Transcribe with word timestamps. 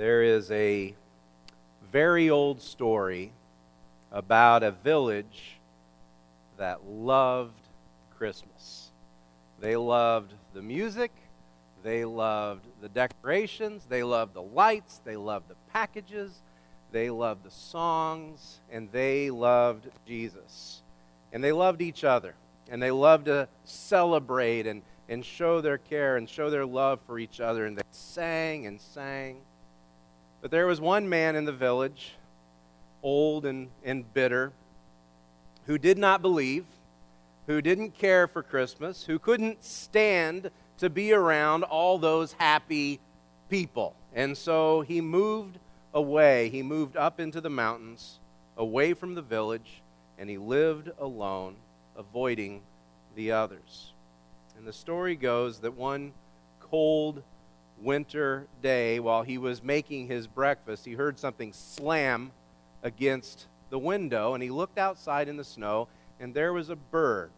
there 0.00 0.22
is 0.22 0.50
a 0.50 0.94
very 1.92 2.30
old 2.30 2.62
story 2.62 3.32
about 4.10 4.62
a 4.62 4.70
village 4.70 5.58
that 6.56 6.86
loved 6.88 7.68
Christmas. 8.16 8.92
They 9.60 9.76
loved 9.76 10.32
the 10.54 10.62
music, 10.62 11.12
they 11.82 12.06
loved 12.06 12.64
the 12.80 12.88
decorations, 12.88 13.84
they 13.90 14.02
loved 14.02 14.32
the 14.32 14.40
lights, 14.40 15.02
they 15.04 15.16
loved 15.16 15.48
the 15.48 15.56
packages, 15.70 16.40
they 16.92 17.10
loved 17.10 17.44
the 17.44 17.50
songs, 17.50 18.60
and 18.72 18.90
they 18.92 19.28
loved 19.28 19.86
Jesus. 20.06 20.80
And 21.30 21.44
they 21.44 21.52
loved 21.52 21.82
each 21.82 22.04
other, 22.04 22.34
and 22.70 22.82
they 22.82 22.90
loved 22.90 23.26
to 23.26 23.48
celebrate 23.64 24.66
and, 24.66 24.80
and 25.10 25.22
show 25.22 25.60
their 25.60 25.76
care 25.76 26.16
and 26.16 26.26
show 26.26 26.48
their 26.48 26.64
love 26.64 27.00
for 27.06 27.18
each 27.18 27.38
other, 27.38 27.66
and 27.66 27.76
they 27.76 27.82
sang 27.90 28.64
and 28.66 28.80
sang. 28.80 29.42
But 30.40 30.50
there 30.50 30.66
was 30.66 30.80
one 30.80 31.08
man 31.08 31.36
in 31.36 31.44
the 31.44 31.52
village, 31.52 32.14
old 33.02 33.44
and, 33.44 33.68
and 33.84 34.12
bitter, 34.14 34.52
who 35.66 35.76
did 35.78 35.98
not 35.98 36.22
believe, 36.22 36.64
who 37.46 37.60
didn't 37.60 37.98
care 37.98 38.26
for 38.26 38.42
Christmas, 38.42 39.04
who 39.04 39.18
couldn't 39.18 39.62
stand 39.64 40.50
to 40.78 40.88
be 40.88 41.12
around 41.12 41.64
all 41.64 41.98
those 41.98 42.32
happy 42.32 43.00
people. 43.48 43.94
And 44.14 44.36
so 44.36 44.80
he 44.80 45.00
moved 45.00 45.58
away. 45.92 46.48
He 46.48 46.62
moved 46.62 46.96
up 46.96 47.20
into 47.20 47.40
the 47.40 47.50
mountains, 47.50 48.18
away 48.56 48.94
from 48.94 49.14
the 49.14 49.22
village, 49.22 49.82
and 50.18 50.30
he 50.30 50.38
lived 50.38 50.90
alone, 50.98 51.56
avoiding 51.96 52.62
the 53.14 53.32
others. 53.32 53.92
And 54.56 54.66
the 54.66 54.72
story 54.72 55.16
goes 55.16 55.60
that 55.60 55.76
one 55.76 56.12
cold 56.60 57.22
winter 57.82 58.46
day, 58.62 59.00
while 59.00 59.22
he 59.22 59.38
was 59.38 59.62
making 59.62 60.06
his 60.06 60.26
breakfast, 60.26 60.84
he 60.84 60.92
heard 60.92 61.18
something 61.18 61.52
slam 61.52 62.32
against 62.82 63.46
the 63.70 63.78
window, 63.78 64.34
and 64.34 64.42
he 64.42 64.50
looked 64.50 64.78
outside 64.78 65.28
in 65.28 65.36
the 65.36 65.44
snow, 65.44 65.88
and 66.18 66.34
there 66.34 66.52
was 66.52 66.70
a 66.70 66.76
bird 66.76 67.30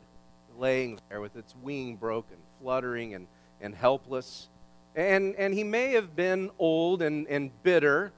laying 0.58 0.98
there 1.08 1.20
with 1.20 1.36
its 1.36 1.55
wing 1.62 1.97
broken, 1.97 2.36
fluttering 2.61 3.14
and, 3.14 3.27
and 3.61 3.75
helpless. 3.75 4.48
And, 4.94 5.34
and 5.36 5.55
he 5.55 5.64
may 5.64 5.92
have 5.92 6.14
been 6.14 6.50
old 6.58 7.02
and, 7.02 7.27
and 7.28 7.50
bitter, 7.62 8.12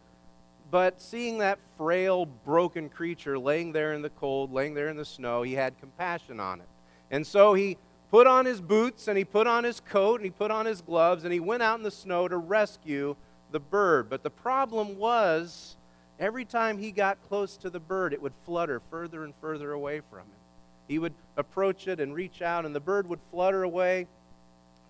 but 0.70 1.00
seeing 1.00 1.38
that 1.38 1.58
frail, 1.76 2.26
broken 2.26 2.88
creature 2.88 3.38
laying 3.38 3.72
there 3.72 3.92
in 3.92 4.02
the 4.02 4.10
cold, 4.10 4.52
laying 4.52 4.74
there 4.74 4.88
in 4.88 4.96
the 4.96 5.04
snow, 5.04 5.42
he 5.42 5.52
had 5.52 5.78
compassion 5.78 6.40
on 6.40 6.60
it. 6.60 6.68
And 7.10 7.26
so 7.26 7.54
he 7.54 7.76
put 8.14 8.28
on 8.28 8.46
his 8.46 8.60
boots 8.60 9.08
and 9.08 9.18
he 9.18 9.24
put 9.24 9.48
on 9.48 9.64
his 9.64 9.80
coat 9.80 10.20
and 10.20 10.24
he 10.24 10.30
put 10.30 10.52
on 10.52 10.66
his 10.66 10.80
gloves 10.80 11.24
and 11.24 11.32
he 11.32 11.40
went 11.40 11.64
out 11.64 11.78
in 11.78 11.82
the 11.82 11.90
snow 11.90 12.28
to 12.28 12.36
rescue 12.36 13.16
the 13.50 13.58
bird. 13.58 14.08
But 14.08 14.22
the 14.22 14.30
problem 14.30 14.98
was, 14.98 15.76
every 16.20 16.44
time 16.44 16.78
he 16.78 16.92
got 16.92 17.20
close 17.28 17.56
to 17.56 17.70
the 17.70 17.80
bird, 17.80 18.12
it 18.12 18.22
would 18.22 18.32
flutter 18.46 18.80
further 18.88 19.24
and 19.24 19.34
further 19.40 19.72
away 19.72 20.00
from 20.10 20.20
him. 20.20 20.38
He 20.86 21.00
would 21.00 21.12
approach 21.36 21.88
it 21.88 21.98
and 21.98 22.14
reach 22.14 22.40
out, 22.40 22.64
and 22.64 22.72
the 22.72 22.78
bird 22.78 23.08
would 23.08 23.18
flutter 23.32 23.64
away 23.64 24.06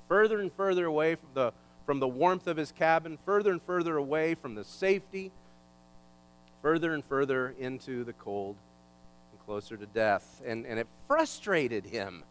further 0.07 0.43
and 0.43 0.53
further 0.53 0.85
away 0.85 1.15
from 1.15 1.31
the, 1.33 1.53
from 1.87 2.01
the 2.01 2.09
warmth 2.09 2.47
of 2.47 2.59
his 2.59 2.73
cabin, 2.73 3.17
further 3.25 3.53
and 3.53 3.63
further 3.63 3.97
away 3.97 4.35
from 4.35 4.55
the 4.55 4.65
safety, 4.65 5.33
further 6.61 6.93
and 6.93 7.03
further 7.07 7.55
into 7.59 8.05
the 8.05 8.13
cold 8.13 8.57
and 9.33 9.47
closer 9.47 9.79
to 9.79 9.87
death. 9.87 10.43
And, 10.45 10.67
and 10.67 10.79
it 10.79 10.87
frustrated 11.09 11.87
him 11.87 12.23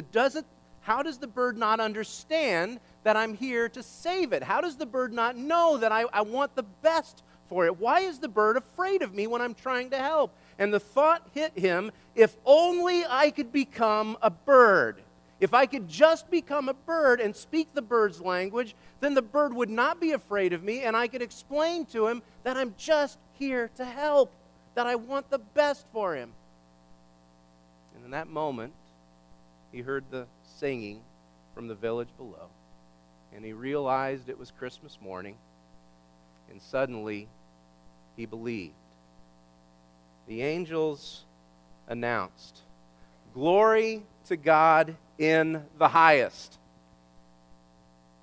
doesn't 0.00 0.46
how 0.82 1.02
does 1.02 1.18
the 1.18 1.28
bird 1.28 1.56
not 1.56 1.78
understand 1.78 2.80
that 3.04 3.16
I'm 3.16 3.34
here 3.34 3.68
to 3.68 3.82
save 3.82 4.32
it? 4.32 4.42
How 4.42 4.60
does 4.60 4.76
the 4.76 4.86
bird 4.86 5.12
not 5.12 5.36
know 5.36 5.78
that 5.78 5.92
I, 5.92 6.04
I 6.12 6.22
want 6.22 6.54
the 6.56 6.64
best 6.82 7.22
for 7.48 7.66
it? 7.66 7.78
Why 7.78 8.00
is 8.00 8.18
the 8.18 8.28
bird 8.28 8.56
afraid 8.56 9.02
of 9.02 9.14
me 9.14 9.28
when 9.28 9.40
I'm 9.40 9.54
trying 9.54 9.90
to 9.90 9.98
help? 9.98 10.34
And 10.58 10.74
the 10.74 10.80
thought 10.80 11.28
hit 11.34 11.56
him 11.56 11.92
if 12.14 12.36
only 12.44 13.04
I 13.08 13.30
could 13.30 13.52
become 13.52 14.18
a 14.22 14.30
bird. 14.30 15.02
If 15.38 15.54
I 15.54 15.66
could 15.66 15.88
just 15.88 16.30
become 16.30 16.68
a 16.68 16.74
bird 16.74 17.20
and 17.20 17.34
speak 17.34 17.74
the 17.74 17.82
bird's 17.82 18.20
language, 18.20 18.74
then 19.00 19.14
the 19.14 19.22
bird 19.22 19.52
would 19.54 19.70
not 19.70 20.00
be 20.00 20.12
afraid 20.12 20.52
of 20.52 20.62
me, 20.62 20.82
and 20.82 20.96
I 20.96 21.08
could 21.08 21.22
explain 21.22 21.84
to 21.86 22.06
him 22.06 22.22
that 22.44 22.56
I'm 22.56 22.74
just 22.78 23.18
here 23.38 23.68
to 23.76 23.84
help, 23.84 24.32
that 24.76 24.86
I 24.86 24.94
want 24.94 25.30
the 25.30 25.40
best 25.40 25.84
for 25.92 26.14
him. 26.14 26.30
And 27.96 28.04
in 28.04 28.10
that 28.12 28.28
moment, 28.28 28.72
he 29.72 29.80
heard 29.80 30.04
the 30.10 30.26
singing 30.58 31.00
from 31.54 31.66
the 31.66 31.74
village 31.74 32.10
below, 32.16 32.48
and 33.34 33.44
he 33.44 33.52
realized 33.52 34.28
it 34.28 34.38
was 34.38 34.50
Christmas 34.50 34.98
morning, 35.00 35.36
and 36.50 36.60
suddenly 36.60 37.26
he 38.16 38.26
believed. 38.26 38.74
The 40.28 40.42
angels 40.42 41.24
announced, 41.88 42.60
Glory 43.34 44.02
to 44.26 44.36
God 44.36 44.94
in 45.18 45.64
the 45.78 45.88
highest. 45.88 46.58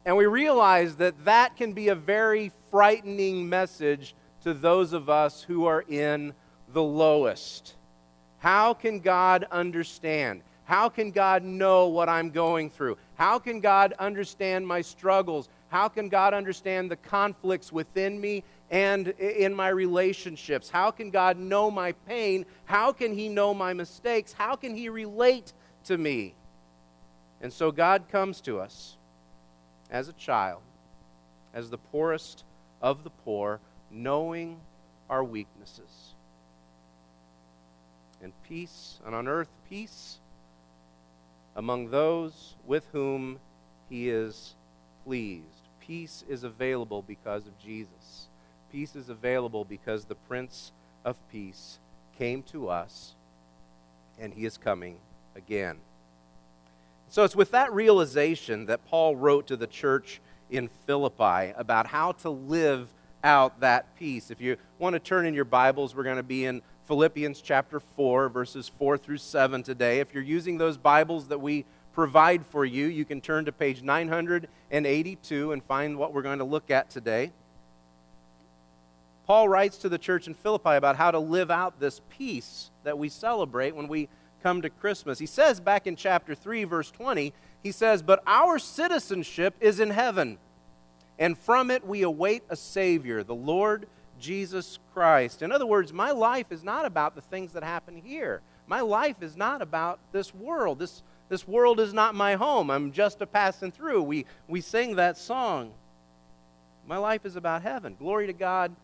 And 0.06 0.16
we 0.16 0.26
realize 0.26 0.96
that 0.98 1.26
that 1.26 1.58
can 1.58 1.74
be 1.74 1.90
a 1.90 1.96
very 1.96 2.52
frightening 2.72 3.50
message 3.50 4.16
to 4.44 4.54
those 4.54 4.94
of 4.94 5.10
us 5.10 5.44
who 5.44 5.66
are 5.66 5.84
in 5.88 6.34
the 6.72 6.84
lowest. 6.84 7.76
How 8.38 8.74
can 8.74 9.00
God 9.00 9.46
understand? 9.52 10.42
How 10.69 10.88
can 10.88 11.09
God 11.09 11.44
know 11.44 11.88
what 11.88 12.09
I'm 12.09 12.30
going 12.30 12.69
through? 12.69 13.00
How 13.16 13.40
can 13.40 13.59
God 13.59 13.96
understand 13.97 14.68
my 14.68 14.81
struggles? 14.81 15.50
How 15.69 15.88
can 15.88 16.09
God 16.09 16.31
understand 16.35 16.91
the 16.91 16.96
conflicts 16.96 17.72
within 17.72 18.22
me 18.22 18.44
and 18.69 19.07
in 19.07 19.56
my 19.56 19.69
relationships? 19.69 20.69
How 20.69 20.91
can 20.91 21.09
God 21.09 21.40
know 21.40 21.72
my 21.72 21.94
pain? 22.07 22.46
How 22.66 22.91
can 22.91 23.16
He 23.16 23.30
know 23.30 23.52
my 23.52 23.74
mistakes? 23.74 24.31
How 24.31 24.56
can 24.56 24.75
He 24.75 24.90
relate 24.90 25.53
to 25.85 25.97
me? 25.97 26.35
And 27.41 27.51
so 27.51 27.72
God 27.72 28.03
comes 28.07 28.40
to 28.41 28.59
us 28.59 28.96
as 29.90 30.07
a 30.07 30.13
child, 30.13 30.62
as 31.51 31.72
the 31.72 31.80
poorest 31.80 32.44
of 32.80 33.03
the 33.03 33.09
poor, 33.09 33.59
knowing 33.90 34.59
our 35.09 35.24
weaknesses. 35.24 36.13
And 38.22 38.34
peace, 38.47 39.00
and 39.03 39.16
on 39.16 39.28
earth, 39.28 39.50
peace 39.68 40.19
among 41.59 41.90
those 41.90 42.56
with 42.66 42.88
whom 42.94 43.38
he 43.90 44.09
is 44.09 44.56
pleased. 45.03 45.44
Peace 45.81 46.24
is 46.30 46.46
available 46.46 47.02
because 47.02 47.47
of 47.47 47.59
Jesus. 47.59 48.28
Peace 48.72 48.96
is 48.96 49.09
available 49.09 49.66
because 49.66 50.06
the 50.06 50.16
Prince 50.16 50.72
of 51.03 51.18
Peace 51.30 51.78
came 52.18 52.44
to 52.44 52.69
us 52.69 53.14
and 54.18 54.34
he 54.34 54.46
is 54.46 54.58
coming 54.58 55.00
again. 55.36 55.75
So 57.09 57.25
it's 57.25 57.36
with 57.36 57.52
that 57.52 57.74
realization 57.74 58.68
that 58.68 58.86
Paul 58.86 59.18
wrote 59.18 59.48
to 59.48 59.58
the 59.58 59.68
church 59.68 60.22
in 60.50 60.69
Philippi 60.86 61.52
about 61.58 61.88
how 61.88 62.14
to 62.14 62.30
live 62.30 62.88
out 63.22 63.59
that 63.59 63.98
peace. 63.98 64.31
If 64.31 64.40
you 64.40 64.56
want 64.78 64.94
to 64.94 65.00
turn 65.00 65.25
in 65.25 65.34
your 65.34 65.44
Bibles, 65.44 65.94
we're 65.94 66.03
going 66.03 66.16
to 66.16 66.24
be 66.24 66.46
in 66.46 66.62
Philippians 66.90 67.40
chapter 67.42 67.80
4, 67.80 68.30
verses 68.30 68.72
4 68.80 68.98
through 68.98 69.20
7 69.20 69.62
today. 69.62 70.00
If 70.00 70.12
you're 70.12 70.24
using 70.24 70.58
those 70.58 70.76
Bibles 70.76 71.28
that 71.28 71.40
we 71.40 71.66
provide 71.94 72.44
for 72.44 72.66
you, 72.66 72.88
you 72.88 73.06
can 73.06 73.22
turn 73.22 73.46
to 73.46 73.52
page 73.52 73.84
982 73.84 75.52
and 75.52 75.64
find 75.64 76.00
what 76.00 76.16
we're 76.16 76.24
going 76.24 76.40
to 76.40 76.46
look 76.46 76.72
at 76.72 76.90
today. 76.90 77.32
Paul 79.28 79.48
writes 79.48 79.78
to 79.78 79.90
the 79.90 80.00
church 80.00 80.26
in 80.26 80.34
Philippi 80.34 80.72
about 80.72 80.96
how 80.96 81.12
to 81.12 81.20
live 81.20 81.52
out 81.52 81.80
this 81.80 82.02
peace 82.10 82.72
that 82.84 82.98
we 82.98 83.08
celebrate 83.08 83.76
when 83.76 83.88
we 83.88 84.10
come 84.42 84.64
to 84.64 84.72
Christmas. 84.72 85.20
He 85.20 85.28
says 85.28 85.60
back 85.60 85.86
in 85.86 85.96
chapter 85.96 86.34
3, 86.34 86.64
verse 86.64 86.90
20, 86.90 87.34
he 87.62 87.72
says, 87.72 88.02
But 88.02 88.24
our 88.26 88.58
citizenship 88.58 89.54
is 89.60 89.80
in 89.80 89.92
heaven, 89.92 90.40
and 91.20 91.38
from 91.38 91.70
it 91.70 91.86
we 91.86 92.02
await 92.02 92.42
a 92.50 92.56
Savior, 92.56 93.22
the 93.22 93.36
Lord 93.36 93.86
Jesus 94.19 94.80
Christ. 94.94 95.42
In 95.42 95.51
other 95.51 95.66
words, 95.66 95.94
my 95.94 96.12
life 96.12 96.51
is 96.51 96.63
not 96.63 96.86
about 96.86 97.16
the 97.16 97.21
things 97.21 97.54
that 97.54 97.63
happen 97.63 98.01
here. 98.04 98.42
My 98.68 98.81
life 98.81 99.21
is 99.21 99.36
not 99.36 99.62
about 99.62 100.00
this 100.12 100.33
world. 100.33 100.80
This, 100.80 101.01
this 101.30 101.48
world 101.48 101.80
is 101.80 101.94
not 101.94 102.16
my 102.16 102.36
home. 102.36 102.69
I'm 102.69 102.92
just 102.92 103.21
a 103.21 103.25
passing 103.25 103.71
through. 103.71 104.04
We, 104.04 104.25
we 104.48 104.62
sing 104.62 104.95
that 104.95 105.18
song. 105.18 105.71
My 106.88 106.98
life 106.98 107.25
is 107.25 107.36
about 107.36 107.62
heaven. 107.62 107.95
Glory 107.98 108.27
to 108.27 108.33
God 108.33 108.75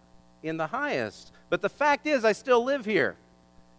in 0.44 0.58
the 0.58 0.68
highest. 0.68 1.32
But 1.50 1.62
the 1.62 1.70
fact 1.70 2.08
is, 2.08 2.24
I 2.24 2.32
still 2.32 2.64
live 2.64 2.86
here. 2.86 3.16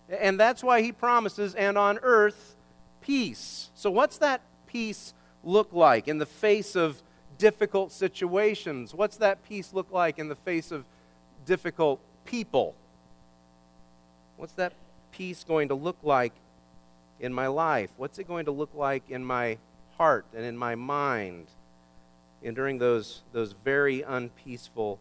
And 0.08 0.38
that's 0.38 0.62
why 0.62 0.82
he 0.82 0.92
promises, 0.92 1.54
and 1.54 1.76
on 1.76 1.98
earth, 2.02 2.56
peace. 3.00 3.70
So, 3.74 3.90
what's 3.90 4.18
that 4.18 4.40
peace 4.66 5.14
look 5.42 5.72
like 5.72 6.06
in 6.06 6.18
the 6.18 6.26
face 6.26 6.76
of 6.76 7.02
difficult 7.38 7.90
situations? 7.90 8.94
What's 8.94 9.16
that 9.18 9.42
peace 9.48 9.72
look 9.72 9.90
like 9.90 10.18
in 10.18 10.28
the 10.28 10.36
face 10.36 10.70
of 10.70 10.84
difficult 11.46 12.00
people. 12.24 12.74
What's 14.36 14.52
that 14.54 14.74
peace 15.12 15.44
going 15.44 15.68
to 15.68 15.74
look 15.74 15.96
like 16.02 16.32
in 17.20 17.32
my 17.32 17.46
life? 17.46 17.90
What's 17.96 18.18
it 18.18 18.28
going 18.28 18.44
to 18.44 18.50
look 18.50 18.70
like 18.74 19.04
in 19.08 19.24
my 19.24 19.56
heart 19.96 20.26
and 20.34 20.44
in 20.44 20.56
my 20.56 20.74
mind 20.74 21.46
and 22.44 22.54
during 22.54 22.78
those, 22.78 23.22
those 23.32 23.54
very 23.64 24.02
unpeaceful 24.02 24.98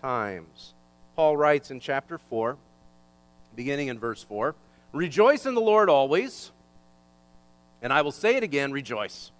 times. 0.00 0.74
Paul 1.16 1.36
writes 1.36 1.70
in 1.70 1.80
chapter 1.80 2.18
4, 2.18 2.56
beginning 3.56 3.88
in 3.88 3.98
verse 3.98 4.22
4 4.22 4.54
Rejoice 4.92 5.46
in 5.46 5.54
the 5.54 5.60
Lord 5.60 5.88
always, 5.88 6.52
and 7.82 7.92
I 7.92 8.02
will 8.02 8.12
say 8.12 8.36
it 8.36 8.42
again 8.42 8.72
rejoice. 8.72 9.30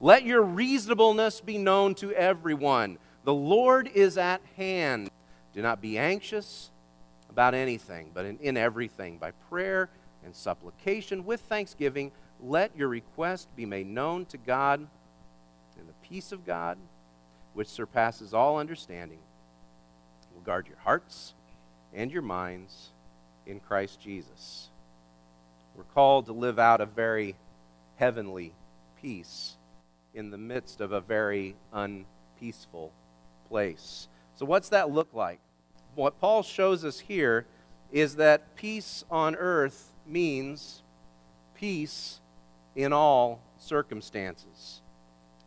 Let 0.00 0.24
your 0.24 0.42
reasonableness 0.42 1.40
be 1.40 1.58
known 1.58 1.94
to 1.96 2.12
everyone. 2.12 2.98
The 3.24 3.34
Lord 3.34 3.90
is 3.94 4.16
at 4.16 4.40
hand. 4.56 5.10
Do 5.58 5.62
not 5.62 5.80
be 5.80 5.98
anxious 5.98 6.70
about 7.28 7.52
anything, 7.52 8.12
but 8.14 8.24
in, 8.24 8.38
in 8.38 8.56
everything, 8.56 9.18
by 9.18 9.32
prayer 9.50 9.88
and 10.24 10.32
supplication 10.32 11.24
with 11.24 11.40
thanksgiving, 11.40 12.12
let 12.40 12.76
your 12.76 12.86
request 12.86 13.48
be 13.56 13.66
made 13.66 13.88
known 13.88 14.24
to 14.26 14.36
God, 14.36 14.78
and 14.78 15.88
the 15.88 16.08
peace 16.08 16.30
of 16.30 16.46
God, 16.46 16.78
which 17.54 17.66
surpasses 17.66 18.32
all 18.34 18.60
understanding, 18.60 19.18
will 20.32 20.42
guard 20.42 20.68
your 20.68 20.78
hearts 20.78 21.34
and 21.92 22.12
your 22.12 22.22
minds 22.22 22.90
in 23.44 23.58
Christ 23.58 24.00
Jesus. 24.00 24.68
We're 25.74 25.82
called 25.92 26.26
to 26.26 26.32
live 26.32 26.60
out 26.60 26.80
a 26.80 26.86
very 26.86 27.34
heavenly 27.96 28.54
peace 29.02 29.56
in 30.14 30.30
the 30.30 30.38
midst 30.38 30.80
of 30.80 30.92
a 30.92 31.00
very 31.00 31.56
unpeaceful 31.72 32.92
place. 33.48 34.06
So, 34.36 34.46
what's 34.46 34.68
that 34.68 34.92
look 34.92 35.12
like? 35.14 35.40
What 35.98 36.20
Paul 36.20 36.44
shows 36.44 36.84
us 36.84 37.00
here 37.00 37.44
is 37.90 38.14
that 38.16 38.54
peace 38.54 39.04
on 39.10 39.34
earth 39.34 39.90
means 40.06 40.84
peace 41.56 42.20
in 42.76 42.92
all 42.92 43.40
circumstances. 43.58 44.80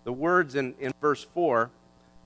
The 0.04 0.12
words 0.12 0.56
in, 0.56 0.76
in 0.78 0.92
verse 1.00 1.24
4 1.24 1.72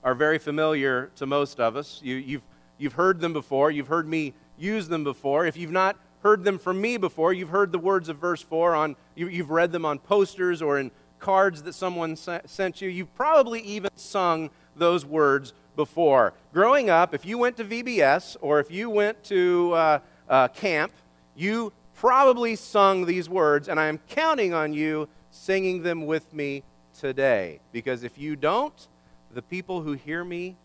are 0.02 0.14
very 0.16 0.38
familiar 0.38 1.12
to 1.14 1.24
most 1.24 1.60
of 1.60 1.76
us. 1.76 2.00
You, 2.02 2.16
you've, 2.16 2.42
you've 2.78 2.94
heard 2.94 3.20
them 3.20 3.32
before, 3.32 3.70
you've 3.70 3.86
heard 3.86 4.08
me 4.08 4.34
use 4.58 4.88
them 4.88 5.04
before. 5.04 5.46
If 5.46 5.56
you've 5.56 5.70
not 5.70 5.96
heard 6.24 6.42
them 6.42 6.58
from 6.58 6.80
me 6.80 6.96
before, 6.96 7.32
you've 7.32 7.50
heard 7.50 7.70
the 7.70 7.78
words 7.78 8.08
of 8.08 8.16
verse 8.16 8.42
4 8.42 8.74
on, 8.74 8.96
you, 9.14 9.28
you've 9.28 9.50
read 9.50 9.70
them 9.70 9.84
on 9.84 10.00
posters 10.00 10.60
or 10.60 10.80
in 10.80 10.90
cards 11.20 11.62
that 11.62 11.74
someone 11.74 12.16
sent 12.16 12.80
you. 12.80 12.88
You've 12.88 13.14
probably 13.14 13.60
even 13.60 13.90
sung 13.94 14.50
those 14.74 15.06
words 15.06 15.54
before. 15.76 16.32
Growing 16.52 16.90
up, 16.90 17.14
if 17.14 17.24
you 17.24 17.38
went 17.38 17.56
to 17.58 17.64
VBS 17.64 18.36
or 18.40 18.58
if 18.58 18.70
you 18.70 18.90
went 18.90 19.22
to 19.24 19.72
uh, 19.74 19.98
uh, 20.28 20.48
camp, 20.48 20.92
you 21.36 21.72
probably 21.94 22.56
sung 22.56 23.06
these 23.06 23.28
words, 23.28 23.68
and 23.68 23.78
I 23.78 23.86
am 23.86 23.98
counting 24.08 24.52
on 24.52 24.72
you 24.72 25.08
singing 25.30 25.82
them 25.82 26.06
with 26.06 26.32
me 26.32 26.62
today. 26.98 27.60
Because 27.72 28.02
if 28.02 28.18
you 28.18 28.36
don't, 28.36 28.88
the 29.32 29.42
people 29.42 29.82
who 29.82 29.92
hear 29.92 30.24
me 30.24 30.56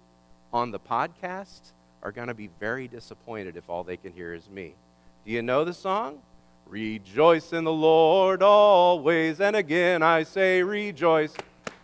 on 0.53 0.71
the 0.71 0.79
podcast 0.79 1.73
are 2.03 2.11
going 2.11 2.27
to 2.27 2.33
be 2.33 2.49
very 2.59 2.87
disappointed 2.87 3.57
if 3.57 3.69
all 3.69 3.83
they 3.83 3.97
can 3.97 4.13
hear 4.13 4.33
is 4.33 4.49
me. 4.49 4.73
Do 5.25 5.31
you 5.31 5.41
know 5.41 5.63
the 5.63 5.73
song? 5.73 6.19
Rejoice 6.65 7.53
in 7.53 7.63
the 7.63 7.71
Lord 7.71 8.41
always. 8.41 9.41
And 9.41 9.55
again 9.55 10.01
I 10.01 10.23
say, 10.23 10.63
rejoice. 10.63 11.33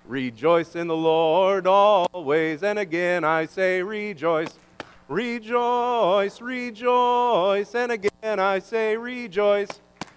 Rejoice 0.07 0.75
in 0.75 0.87
the 0.87 0.95
Lord 0.95 1.67
always. 1.67 2.63
And 2.63 2.79
again 2.79 3.23
I 3.23 3.45
say, 3.45 3.81
rejoice. 3.83 4.57
Rejoice, 5.09 6.41
rejoice. 6.41 7.75
And 7.75 7.91
again 7.91 8.39
I 8.39 8.59
say, 8.59 8.95
rejoice. 8.95 9.69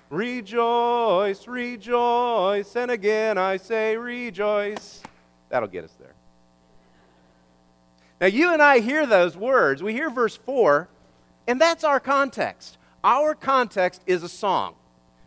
Rejoice, 0.08 1.46
rejoice. 1.46 2.76
And 2.76 2.90
again 2.90 3.37
I 3.37 3.56
say, 3.56 3.96
rejoice. 3.96 5.02
That'll 5.48 5.69
get 5.69 5.84
us 5.84 5.93
there. 5.98 6.14
Now, 8.20 8.26
you 8.26 8.52
and 8.52 8.60
I 8.60 8.81
hear 8.81 9.06
those 9.06 9.34
words. 9.34 9.82
We 9.82 9.94
hear 9.94 10.10
verse 10.10 10.36
4, 10.36 10.88
and 11.46 11.58
that's 11.58 11.84
our 11.84 11.98
context. 11.98 12.76
Our 13.02 13.34
context 13.34 14.02
is 14.06 14.22
a 14.22 14.28
song. 14.28 14.75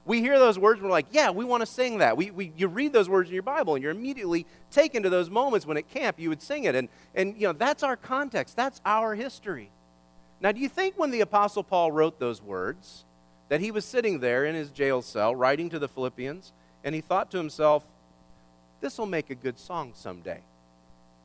We 0.06 0.20
hear 0.20 0.38
those 0.38 0.60
words 0.60 0.80
and 0.80 0.86
we're 0.86 0.92
like, 0.92 1.08
yeah, 1.12 1.30
we 1.32 1.46
want 1.46 1.62
to 1.62 1.66
sing 1.66 2.00
that. 2.00 2.18
We, 2.18 2.30
we, 2.32 2.52
you 2.58 2.68
read 2.68 2.92
those 2.92 3.08
words 3.08 3.30
in 3.30 3.34
your 3.34 3.44
Bible 3.44 3.76
and 3.76 3.84
you're 3.84 3.94
immediately 3.94 4.46
taken 4.70 5.04
to 5.04 5.10
those 5.10 5.30
moments 5.30 5.66
when 5.66 5.78
at 5.78 5.90
camp 5.90 6.20
you 6.20 6.28
would 6.30 6.42
sing 6.42 6.66
it. 6.66 6.76
And, 6.76 6.90
and 7.16 7.36
you 7.36 7.48
know, 7.48 7.54
that's 7.54 7.84
our 7.84 7.96
context. 7.96 8.58
That's 8.58 8.82
our 8.86 9.16
history. 9.16 9.72
Now, 10.42 10.52
do 10.52 10.60
you 10.60 10.68
think 10.68 10.98
when 10.98 11.12
the 11.12 11.22
Apostle 11.22 11.64
Paul 11.64 11.92
wrote 11.92 12.20
those 12.20 12.42
words 12.42 13.06
that 13.48 13.62
he 13.62 13.72
was 13.72 13.86
sitting 13.86 14.20
there 14.20 14.44
in 14.46 14.56
his 14.56 14.72
jail 14.72 15.02
cell 15.02 15.34
writing 15.34 15.70
to 15.70 15.80
the 15.80 15.88
Philippians 15.88 16.52
and 16.84 16.94
he 16.94 17.00
thought 17.00 17.32
to 17.32 17.38
himself, 17.38 17.86
this 18.82 18.98
will 18.98 19.06
make 19.06 19.30
a 19.30 19.36
good 19.36 19.58
song 19.58 19.94
someday? 19.96 20.42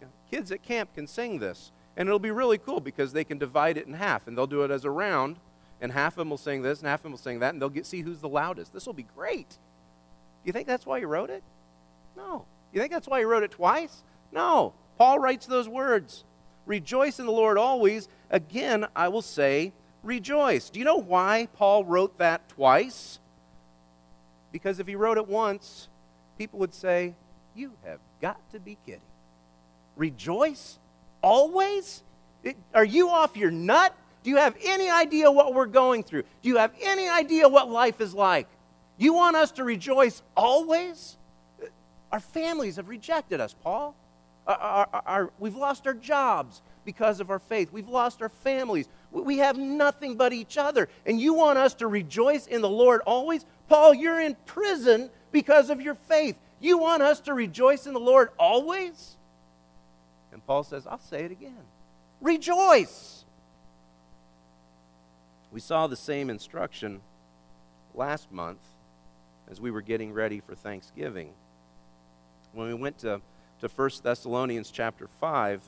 You 0.01 0.07
know, 0.07 0.13
kids 0.31 0.53
at 0.53 0.63
camp 0.63 0.95
can 0.95 1.09
sing 1.09 1.41
this. 1.41 1.73
And 1.97 2.09
it'll 2.09 2.21
be 2.21 2.31
really 2.31 2.59
cool 2.59 2.79
because 2.79 3.13
they 3.13 3.25
can 3.25 3.39
divide 3.39 3.77
it 3.77 3.89
in 3.89 3.95
half 3.95 4.29
and 4.29 4.39
they'll 4.39 4.47
do 4.47 4.63
it 4.63 4.71
as 4.71 4.85
a 4.85 4.91
round 4.91 5.35
and 5.81 5.93
half 5.93 6.15
of 6.15 6.17
them 6.17 6.31
will 6.31 6.39
sing 6.39 6.63
this, 6.63 6.81
and 6.81 6.89
half 6.89 7.01
of 7.01 7.03
them 7.05 7.13
will 7.13 7.19
sing 7.19 7.41
that, 7.41 7.53
and 7.53 7.63
they'll 7.63 7.69
get 7.69 7.87
see 7.87 8.03
who's 8.03 8.21
the 8.21 8.29
loudest. 8.29 8.73
This 8.73 8.87
will 8.87 8.93
be 8.93 9.07
great. 9.17 9.49
Do 9.49 9.57
you 10.45 10.53
think 10.53 10.67
that's 10.67 10.87
why 10.87 10.99
he 10.99 11.05
wrote 11.05 11.31
it? 11.31 11.43
No. 12.17 12.45
You 12.73 12.81
think 12.81 12.93
that's 12.93 13.07
why 13.07 13.21
he 13.21 13.25
wrote 13.25 13.43
it 13.43 13.53
twice? 13.53 14.03
No. 14.33 14.75
Paul 14.97 15.19
writes 15.19 15.47
those 15.47 15.69
words 15.69 16.25
Rejoice 16.67 17.19
in 17.19 17.27
the 17.27 17.33
Lord 17.33 17.57
always. 17.57 18.09
Again, 18.31 18.87
I 18.95 19.09
will 19.09 19.23
say, 19.23 19.73
rejoice. 20.03 20.69
Do 20.69 20.79
you 20.79 20.85
know 20.85 20.97
why 21.01 21.49
Paul 21.55 21.85
wrote 21.85 22.19
that 22.19 22.49
twice? 22.49 23.19
Because 24.53 24.79
if 24.79 24.87
he 24.87 24.95
wrote 24.95 25.19
it 25.19 25.29
once, 25.29 25.89
people 26.37 26.59
would 26.59 26.75
say, 26.75 27.15
You 27.55 27.73
have 27.85 28.01
got 28.21 28.39
to 28.53 28.61
be 28.61 28.77
kidding. 28.85 29.01
Rejoice 29.97 30.79
always? 31.23 32.03
It, 32.43 32.57
are 32.75 32.85
you 32.85 33.11
off 33.11 33.37
your 33.37 33.51
nut? 33.51 33.95
Do 34.23 34.31
you 34.31 34.37
have 34.37 34.57
any 34.65 34.91
idea 34.91 35.31
what 35.31 35.55
we're 35.55 35.67
going 35.67 36.03
through? 36.03 36.23
Do 36.43 36.49
you 36.49 36.57
have 36.57 36.73
any 36.83 37.09
idea 37.09 37.49
what 37.49 37.71
life 37.71 38.01
is 38.01 38.15
like? 38.15 38.49
You 38.97 39.13
want 39.15 39.37
us 39.37 39.53
to 39.53 39.65
rejoice 39.65 40.23
always? 40.37 41.17
Our 42.11 42.21
families 42.21 42.77
have 42.77 42.89
rejected 42.89 43.41
us, 43.41 43.55
Paul. 43.63 43.95
Our, 44.47 44.57
our, 44.57 45.03
our, 45.07 45.31
we've 45.39 45.57
lost 45.57 45.87
our 45.87 45.95
jobs 45.95 46.63
because 46.85 47.21
of 47.21 47.31
our 47.31 47.39
faith. 47.39 47.71
We've 47.71 47.89
lost 47.89 48.23
our 48.23 48.31
families. 48.31 48.89
We 49.13 49.39
have 49.39 49.59
nothing 49.59 50.17
but 50.17 50.33
each 50.33 50.57
other. 50.57 50.89
And 51.07 51.21
you 51.21 51.35
want 51.35 51.59
us 51.59 51.75
to 51.75 51.87
rejoice 51.87 52.47
in 52.47 52.63
the 52.63 52.69
Lord 52.69 53.03
always? 53.07 53.45
Paul, 53.69 53.95
you're 53.95 54.21
in 54.21 54.37
prison 54.47 55.11
because 55.33 55.71
of 55.71 55.81
your 55.81 55.95
faith. 55.95 56.37
You 56.61 56.79
want 56.79 57.03
us 57.03 57.21
to 57.21 57.35
rejoice 57.35 57.87
in 57.87 57.93
the 57.93 58.01
Lord 58.01 58.31
always? 58.39 59.17
And 60.33 60.45
Paul 60.47 60.65
says, 60.65 60.87
I'll 60.87 60.99
say 60.99 61.25
it 61.25 61.31
again 61.31 61.63
rejoice. 62.21 63.18
We 65.53 65.61
saw 65.61 65.87
the 65.87 65.97
same 65.97 66.31
instruction 66.31 67.01
last 67.95 68.31
month 68.31 68.61
as 69.51 69.61
we 69.61 69.71
were 69.71 69.81
getting 69.81 70.13
ready 70.13 70.41
for 70.41 70.55
Thanksgiving. 70.55 71.31
When 72.53 72.69
we 72.69 72.75
went 72.75 72.99
to, 72.99 73.21
to 73.61 73.69
1 73.69 73.91
Thessalonians 74.03 74.71
chapter 74.71 75.07
5, 75.21 75.63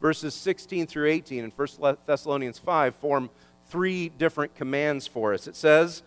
verses 0.00 0.34
16 0.34 0.86
through 0.86 1.08
18 1.08 1.44
in 1.44 1.50
1 1.50 1.96
Thessalonians 2.06 2.58
5 2.58 2.94
form 2.96 3.30
three 3.68 4.08
different 4.08 4.54
commands 4.54 5.06
for 5.06 5.34
us. 5.34 5.46
It 5.46 5.56
says, 5.56 6.02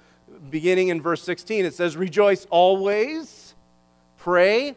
beginning 0.50 0.88
in 0.88 1.02
verse 1.02 1.22
16, 1.24 1.66
it 1.66 1.74
says, 1.74 1.98
Rejoice 1.98 2.48
always, 2.50 3.54
pray 4.18 4.76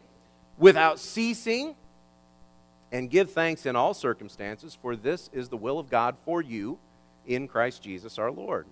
without 0.57 0.99
ceasing, 0.99 1.75
and 2.91 3.09
give 3.09 3.31
thanks 3.31 3.65
in 3.65 3.75
all 3.75 3.93
circumstances, 3.93 4.77
for 4.79 4.95
this 4.95 5.29
is 5.33 5.49
the 5.49 5.57
will 5.57 5.79
of 5.79 5.89
God 5.89 6.15
for 6.25 6.41
you 6.41 6.77
in 7.27 7.47
Christ 7.47 7.81
Jesus 7.81 8.17
our 8.17 8.31
Lord. 8.31 8.65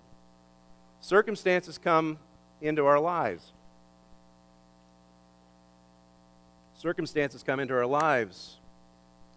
Circumstances 1.00 1.78
come 1.78 2.18
into 2.60 2.86
our 2.86 3.00
lives. 3.00 3.52
Circumstances 6.76 7.42
come 7.42 7.60
into 7.60 7.74
our 7.74 7.86
lives. 7.86 8.56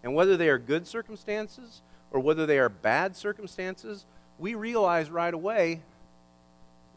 And 0.03 0.13
whether 0.13 0.37
they 0.37 0.49
are 0.49 0.57
good 0.57 0.85
circumstances 0.85 1.81
or 2.11 2.19
whether 2.19 2.45
they 2.45 2.59
are 2.59 2.69
bad 2.69 3.15
circumstances, 3.15 4.05
we 4.37 4.55
realize 4.55 5.09
right 5.09 5.33
away 5.33 5.81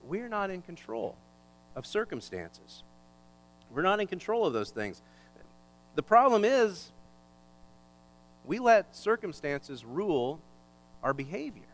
we're 0.04 0.28
not 0.28 0.50
in 0.50 0.62
control 0.62 1.16
of 1.76 1.86
circumstances. 1.86 2.82
We're 3.70 3.82
not 3.82 4.00
in 4.00 4.06
control 4.06 4.46
of 4.46 4.52
those 4.52 4.70
things. 4.70 5.02
The 5.94 6.02
problem 6.02 6.44
is 6.44 6.90
we 8.44 8.58
let 8.58 8.96
circumstances 8.96 9.84
rule 9.84 10.40
our 11.02 11.12
behavior 11.12 11.67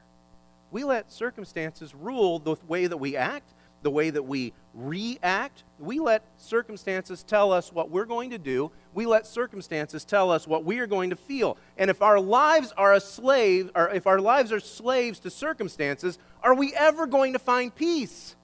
we 0.74 0.82
let 0.82 1.12
circumstances 1.12 1.94
rule 1.94 2.40
the 2.40 2.56
way 2.66 2.88
that 2.88 2.96
we 2.96 3.16
act, 3.16 3.54
the 3.82 3.90
way 3.92 4.10
that 4.10 4.24
we 4.24 4.52
react. 4.74 5.62
We 5.78 6.00
let 6.00 6.24
circumstances 6.36 7.22
tell 7.22 7.52
us 7.52 7.72
what 7.72 7.90
we're 7.90 8.06
going 8.06 8.30
to 8.30 8.38
do. 8.38 8.72
We 8.92 9.06
let 9.06 9.24
circumstances 9.24 10.04
tell 10.04 10.32
us 10.32 10.48
what 10.48 10.64
we 10.64 10.80
are 10.80 10.88
going 10.88 11.10
to 11.10 11.16
feel. 11.16 11.58
And 11.78 11.90
if 11.90 12.02
our 12.02 12.18
lives 12.18 12.72
are 12.76 12.92
a 12.92 12.98
slave, 12.98 13.70
or 13.76 13.88
if 13.90 14.08
our 14.08 14.18
lives 14.20 14.50
are 14.50 14.58
slaves 14.58 15.20
to 15.20 15.30
circumstances, 15.30 16.18
are 16.42 16.54
we 16.54 16.74
ever 16.74 17.06
going 17.06 17.34
to 17.34 17.38
find 17.38 17.72
peace? 17.72 18.34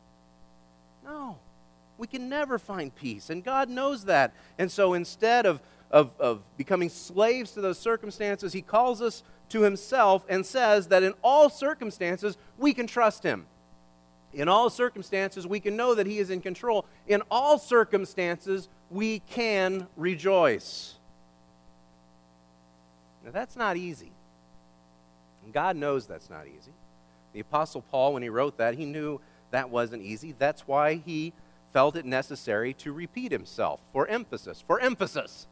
No. 1.05 1.37
We 1.99 2.07
can 2.07 2.29
never 2.29 2.61
find 2.61 2.95
peace. 2.95 3.29
And 3.31 3.43
God 3.43 3.69
knows 3.69 4.05
that. 4.05 4.35
And 4.57 4.71
so 4.71 4.95
instead 4.95 5.47
of, 5.47 5.61
of, 5.91 6.13
of 6.21 6.43
becoming 6.57 6.91
slaves 6.91 7.51
to 7.53 7.61
those 7.61 7.81
circumstances, 7.81 8.53
He 8.53 8.63
calls 8.63 9.03
us 9.03 9.25
to 9.51 9.63
himself 9.63 10.25
and 10.29 10.45
says 10.45 10.89
that 10.89 11.03
in 11.03 11.13
all 11.23 11.49
circumstances 11.51 12.37
we 12.59 12.75
can 12.75 12.87
trust 12.87 13.23
him. 13.23 13.47
In 14.33 14.49
all 14.49 14.71
circumstances, 14.71 15.47
we 15.47 15.59
can 15.59 15.77
know 15.77 15.95
that 15.95 16.07
He 16.07 16.19
is 16.19 16.31
in 16.31 16.41
control. 16.41 16.87
In 17.09 17.23
all 17.31 17.59
circumstances, 17.59 18.69
we 18.91 19.21
can 19.31 19.89
rejoice. 19.97 20.95
Now, 23.25 23.33
that's 23.33 23.57
not 23.57 23.77
easy. 23.77 24.13
And 25.45 25.53
God 25.53 25.77
knows 25.77 26.07
that's 26.07 26.31
not 26.31 26.47
easy. 26.47 26.73
The 27.33 27.41
Apostle 27.41 27.83
Paul, 27.83 28.15
when 28.15 28.23
he 28.23 28.29
wrote 28.29 28.57
that, 28.59 28.75
he 28.75 28.85
knew 28.85 29.21
that 29.51 29.71
wasn't 29.71 30.03
easy. 30.03 30.35
That's 30.39 30.67
why 30.67 30.95
he 30.95 31.33
felt 31.73 31.97
it 31.97 32.05
necessary 32.05 32.73
to 32.75 32.93
repeat 32.93 33.33
himself 33.33 33.81
for 33.93 34.07
emphasis. 34.07 34.63
For 34.67 34.81
emphasis. 34.81 35.47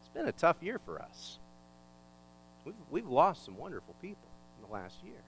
It's 0.00 0.08
been 0.14 0.26
a 0.26 0.32
tough 0.32 0.56
year 0.62 0.78
for 0.84 1.00
us. 1.00 1.38
We've, 2.64 2.74
we've 2.90 3.08
lost 3.08 3.44
some 3.44 3.56
wonderful 3.56 3.94
people 4.00 4.28
in 4.58 4.66
the 4.66 4.72
last 4.72 4.96
year. 5.04 5.22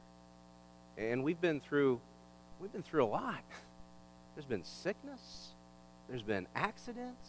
And 0.97 1.23
we've 1.23 1.41
been 1.41 1.61
through 1.61 2.01
we've 2.61 2.73
been 2.73 2.83
through 2.83 3.05
a 3.05 3.07
lot. 3.07 3.43
There's 4.35 4.47
been 4.47 4.65
sickness, 4.65 5.49
there's 6.11 6.23
been 6.23 6.47
accidents. 6.55 7.29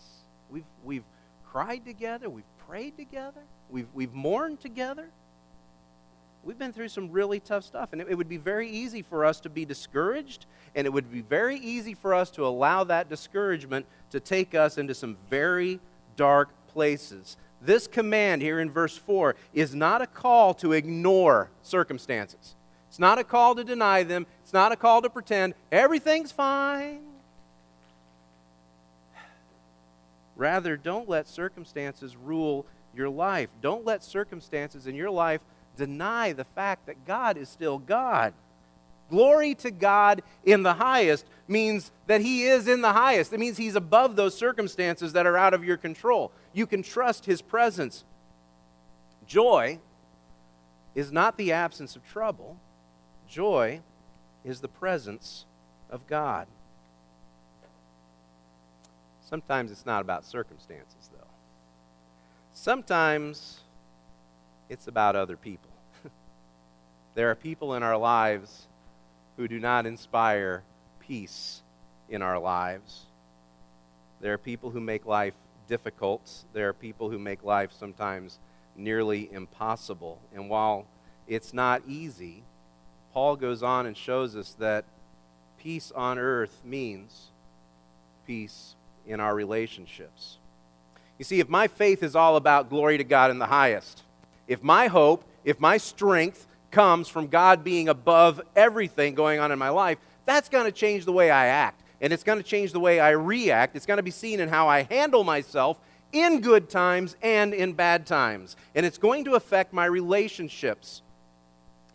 We've 0.50 0.66
we've 0.84 1.06
cried 1.50 1.86
together, 1.86 2.30
we've 2.30 2.44
prayed 2.68 2.98
together, 2.98 3.40
we've 3.70 3.88
we've 3.94 4.14
mourned 4.14 4.60
together. 4.60 5.08
We've 6.44 6.58
been 6.58 6.72
through 6.72 6.90
some 6.90 7.12
really 7.12 7.40
tough 7.40 7.64
stuff, 7.64 7.94
and 7.94 8.02
it, 8.02 8.08
it 8.10 8.16
would 8.16 8.30
be 8.30 8.38
very 8.38 8.70
easy 8.70 9.02
for 9.02 9.26
us 9.26 9.40
to 9.42 9.50
be 9.50 9.66
discouraged, 9.66 10.46
and 10.76 10.86
it 10.86 10.92
would 10.92 11.12
be 11.12 11.22
very 11.22 11.58
easy 11.58 11.94
for 11.94 12.14
us 12.14 12.30
to 12.32 12.46
allow 12.46 12.84
that 12.86 13.10
discouragement 13.10 13.86
to 14.12 14.20
take 14.20 14.56
us 14.56 14.78
into 14.78 14.94
some 14.94 15.18
very 15.30 15.80
dark 16.16 16.50
places. 16.68 17.38
This 17.62 17.88
command 17.88 18.42
here 18.42 18.60
in 18.60 18.70
verse 18.70 18.96
4 18.98 19.36
is 19.54 19.74
not 19.74 20.02
a 20.02 20.08
call 20.08 20.54
to 20.56 20.74
ignore 20.74 21.50
circumstances. 21.64 22.56
It's 22.90 23.00
not 23.00 23.20
a 23.20 23.24
call 23.24 23.56
to 23.56 23.64
deny 23.64 24.04
them. 24.04 24.26
It's 24.44 24.54
not 24.54 24.72
a 24.72 24.76
call 24.76 25.02
to 25.02 25.10
pretend 25.10 25.54
everything's 25.72 26.32
fine. 26.32 27.02
Rather, 30.36 30.78
don't 30.78 31.10
let 31.10 31.28
circumstances 31.28 32.16
rule 32.16 32.66
your 32.96 33.10
life. 33.10 33.50
Don't 33.62 33.86
let 33.86 34.04
circumstances 34.04 34.88
in 34.88 34.96
your 34.96 35.10
life 35.10 35.42
deny 35.76 36.34
the 36.34 36.44
fact 36.44 36.86
that 36.86 37.06
God 37.06 37.38
is 37.38 37.50
still 37.50 37.80
God. 37.80 38.34
Glory 39.10 39.56
to 39.56 39.72
God 39.72 40.22
in 40.44 40.64
the 40.64 40.74
highest 40.74 41.26
means 41.48 41.92
that 42.08 42.22
He 42.22 42.44
is 42.44 42.68
in 42.68 42.82
the 42.82 42.94
highest. 42.94 43.32
It 43.32 43.40
means 43.40 43.58
He's 43.58 43.76
above 43.76 44.16
those 44.16 44.36
circumstances 44.36 45.14
that 45.14 45.26
are 45.26 45.38
out 45.38 45.54
of 45.54 45.64
your 45.64 45.78
control. 45.78 46.32
You 46.58 46.66
can 46.66 46.82
trust 46.82 47.26
His 47.26 47.40
presence. 47.40 48.04
Joy 49.28 49.78
is 50.96 51.12
not 51.12 51.38
the 51.38 51.52
absence 51.52 51.96
of 51.96 52.04
trouble, 52.04 52.58
Joy 53.30 53.82
is 54.44 54.60
the 54.60 54.68
presence 54.68 55.46
of 55.92 56.08
God. 56.08 56.48
Sometimes 59.30 59.70
it's 59.70 59.86
not 59.86 60.02
about 60.02 60.26
circumstances, 60.26 61.12
though. 61.14 61.28
Sometimes 62.54 63.60
it's 64.68 64.88
about 64.88 65.16
other 65.16 65.38
people. 65.38 65.70
there 67.14 67.30
are 67.30 67.36
people 67.36 67.76
in 67.76 67.84
our 67.84 67.98
lives 67.98 68.66
who 69.36 69.48
do 69.48 69.60
not 69.60 69.86
inspire 69.86 70.64
peace 71.02 71.62
in 72.10 72.24
our 72.24 72.40
lives. 72.40 73.04
There 74.22 74.34
are 74.34 74.40
people 74.40 74.72
who 74.72 74.80
make 74.80 75.06
life 75.06 75.36
difficult. 75.68 76.46
There 76.54 76.70
are 76.70 76.74
people 76.74 77.10
who 77.10 77.20
make 77.20 77.44
life 77.44 77.72
sometimes 77.78 78.40
nearly 78.76 79.30
impossible. 79.32 80.20
And 80.34 80.50
while 80.50 80.86
it's 81.28 81.54
not 81.54 81.82
easy, 81.88 82.44
Paul 83.14 83.36
goes 83.36 83.64
on 83.64 83.86
and 83.86 83.98
shows 83.98 84.36
us 84.36 84.56
that 84.60 84.86
peace 85.60 85.92
on 85.96 86.20
earth 86.20 86.62
means 86.64 87.32
peace 88.26 88.76
in 89.06 89.20
our 89.20 89.34
relationships. 89.34 90.38
You 91.18 91.26
see, 91.26 91.40
if 91.40 91.50
my 91.50 91.68
faith 91.68 92.04
is 92.04 92.16
all 92.16 92.36
about 92.36 92.70
glory 92.70 92.98
to 92.98 93.04
God 93.04 93.32
in 93.32 93.40
the 93.40 93.48
highest, 93.48 94.04
if 94.48 94.64
my 94.64 94.88
hope, 94.88 95.24
if 95.44 95.60
my 95.60 95.78
strength 95.78 96.48
comes 96.70 97.08
from 97.08 97.28
God 97.28 97.64
being 97.64 97.90
above 97.90 98.42
everything 98.56 99.16
going 99.16 99.40
on 99.40 99.52
in 99.52 99.58
my 99.58 99.70
life, 99.70 99.98
that's 100.26 100.50
going 100.50 100.66
to 100.66 100.72
change 100.72 101.06
the 101.06 101.12
way 101.12 101.32
I 101.32 101.48
act. 101.48 101.82
And 102.02 102.14
it's 102.14 102.24
going 102.24 102.38
to 102.38 102.44
change 102.44 102.72
the 102.72 102.80
way 102.80 103.00
I 103.00 103.12
react. 103.12 103.76
It's 103.76 103.86
going 103.86 103.98
to 103.98 104.04
be 104.04 104.12
seen 104.12 104.40
in 104.40 104.50
how 104.50 104.68
I 104.68 104.84
handle 104.84 105.24
myself 105.24 105.80
in 106.12 106.42
good 106.42 106.70
times 106.70 107.16
and 107.22 107.54
in 107.54 107.74
bad 107.74 108.06
times. 108.06 108.56
And 108.76 108.86
it's 108.86 108.98
going 108.98 109.26
to 109.26 109.36
affect 109.36 109.74
my 109.74 109.86
relationships 109.86 111.02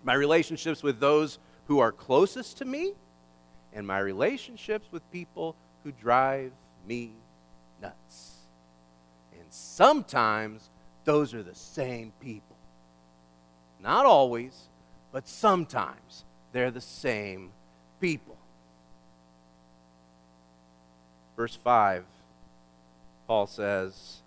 my 0.04 0.14
relationships 0.14 0.82
with 0.82 1.00
those 1.00 1.38
who 1.66 1.78
are 1.78 1.92
closest 1.92 2.58
to 2.58 2.64
me, 2.64 2.92
and 3.72 3.86
my 3.86 3.98
relationships 3.98 4.86
with 4.90 5.08
people 5.10 5.56
who 5.84 5.92
drive 5.92 6.52
me 6.86 7.12
nuts. 7.80 8.32
And 9.32 9.46
sometimes 9.50 10.68
those 11.04 11.32
are 11.34 11.42
the 11.42 11.54
same 11.54 12.12
people. 12.20 12.56
Not 13.80 14.06
always, 14.06 14.68
but 15.12 15.26
sometimes 15.26 16.24
they're 16.52 16.70
the 16.70 16.80
same 16.80 17.50
people. 18.00 18.36
Verse 21.36 21.56
5, 21.56 22.04
Paul 23.26 23.46
says, 23.46 24.18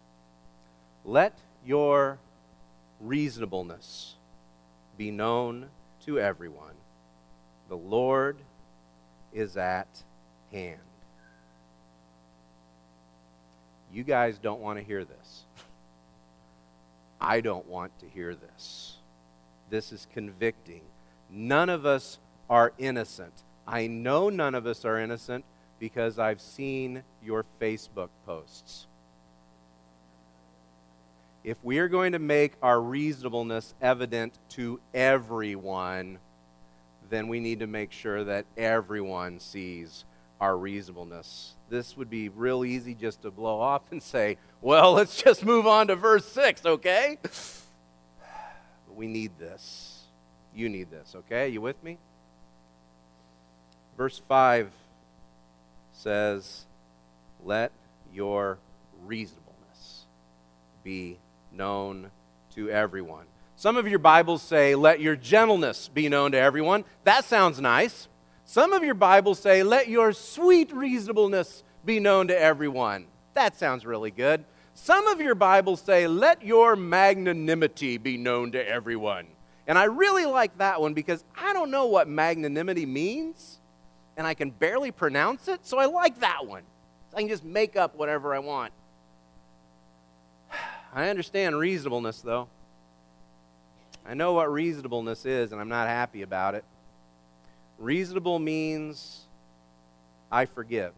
Let 1.04 1.38
your 1.66 2.18
reasonableness 3.00 4.16
be 4.98 5.12
known 5.12 5.68
to 6.06 6.20
everyone. 6.20 6.74
The 7.70 7.78
Lord 7.78 8.38
is 9.34 9.58
at 9.58 9.88
hand. 10.52 10.80
You 13.94 14.04
guys 14.04 14.38
don't 14.38 14.62
want 14.62 14.80
to 14.80 14.84
hear 14.84 15.06
this. 15.06 15.44
I 17.22 17.42
don't 17.42 17.68
want 17.68 17.98
to 18.00 18.08
hear 18.08 18.36
this. 18.36 18.98
This 19.70 19.92
is 19.92 20.08
convicting. 20.14 20.82
None 21.30 21.70
of 21.70 21.86
us 21.86 22.20
are 22.50 22.74
innocent. 22.78 23.34
I 23.68 23.88
know 23.88 24.30
none 24.30 24.54
of 24.54 24.68
us 24.68 24.86
are 24.86 25.00
innocent 25.00 25.44
because 25.86 26.18
I've 26.18 26.42
seen 26.42 27.04
your 27.24 27.46
Facebook 27.62 28.10
posts 28.26 28.88
if 31.44 31.64
we 31.64 31.78
are 31.78 31.88
going 31.88 32.14
to 32.14 32.20
make 32.20 32.54
our 32.64 32.82
reasonableness 32.82 33.76
evident 33.80 34.34
to 34.50 34.80
everyone, 34.96 36.18
then 37.12 37.28
we 37.28 37.40
need 37.40 37.60
to 37.60 37.68
make 37.68 37.92
sure 37.92 38.24
that 38.24 38.46
everyone 38.58 39.40
sees 39.40 40.06
our 40.42 40.58
reasonableness. 40.58 41.54
This 41.70 41.96
would 41.96 42.10
be 42.10 42.30
real 42.30 42.66
easy 42.66 42.96
just 42.96 43.22
to 43.22 43.30
blow 43.30 43.60
off 43.60 43.84
and 43.92 44.02
say, 44.02 44.40
well, 44.60 44.94
let's 44.94 45.22
just 45.22 45.46
move 45.46 45.68
on 45.68 45.86
to 45.88 45.96
verse 45.96 46.26
6, 46.26 46.66
okay? 46.66 47.20
We 48.96 49.06
need 49.06 49.38
this. 49.38 50.00
You 50.56 50.68
need 50.68 50.90
this, 50.90 51.14
okay? 51.16 51.50
You 51.50 51.62
with 51.62 51.82
me? 51.84 52.00
Verse 53.98 54.20
5 54.28 54.72
says, 55.96 56.66
Let 57.44 57.72
your 58.14 58.60
reasonableness 59.06 60.06
be 60.84 61.18
known 61.52 62.12
to 62.56 62.70
everyone. 62.70 63.26
Some 63.56 63.78
of 63.78 63.88
your 63.88 64.00
Bibles 64.00 64.42
say, 64.42 64.76
Let 64.76 65.00
your 65.00 65.16
gentleness 65.16 65.90
be 65.90 66.10
known 66.10 66.32
to 66.34 66.40
everyone. 66.40 66.84
That 67.04 67.26
sounds 67.26 67.60
nice. 67.60 68.08
Some 68.44 68.74
of 68.74 68.84
your 68.84 68.94
Bibles 68.94 69.40
say, 69.40 69.64
Let 69.64 69.88
your 69.88 70.14
sweet 70.14 70.72
reasonableness 70.72 71.64
be 71.84 72.00
known 72.00 72.28
to 72.28 72.40
everyone. 72.40 73.08
That 73.34 73.58
sounds 73.58 73.86
really 73.86 74.12
good. 74.12 74.46
Some 74.74 75.08
of 75.08 75.22
your 75.22 75.36
Bibles 75.36 75.82
say, 75.82 76.08
Let 76.08 76.44
your 76.44 76.76
magnanimity 76.76 77.98
be 77.98 78.18
known 78.18 78.52
to 78.52 78.68
everyone. 78.68 79.28
And 79.68 79.78
I 79.80 79.86
really 79.86 80.26
like 80.26 80.58
that 80.60 80.80
one 80.80 80.94
because 80.94 81.24
I 81.36 81.54
don't 81.54 81.72
know 81.72 81.88
what 81.88 82.08
magnanimity 82.08 82.86
means, 82.86 83.60
and 84.18 84.26
I 84.26 84.34
can 84.34 84.50
barely 84.50 84.92
pronounce 84.92 85.48
it, 85.48 85.66
so 85.66 85.78
I 85.78 85.86
like 85.86 86.20
that 86.20 86.46
one. 86.46 86.64
I 87.14 87.20
can 87.20 87.30
just 87.30 87.44
make 87.44 87.76
up 87.76 87.96
whatever 87.96 88.34
I 88.34 88.40
want. 88.40 88.74
I 90.94 91.10
understand 91.10 91.58
reasonableness, 91.58 92.22
though. 92.22 92.48
I 94.08 94.14
know 94.14 94.34
what 94.34 94.52
reasonableness 94.52 95.26
is, 95.26 95.52
and 95.52 95.60
I'm 95.60 95.70
not 95.70 95.88
happy 95.88 96.22
about 96.22 96.56
it. 96.56 96.64
Reasonable 97.80 98.40
means 98.40 99.22
I 100.32 100.46
forgive. 100.46 100.94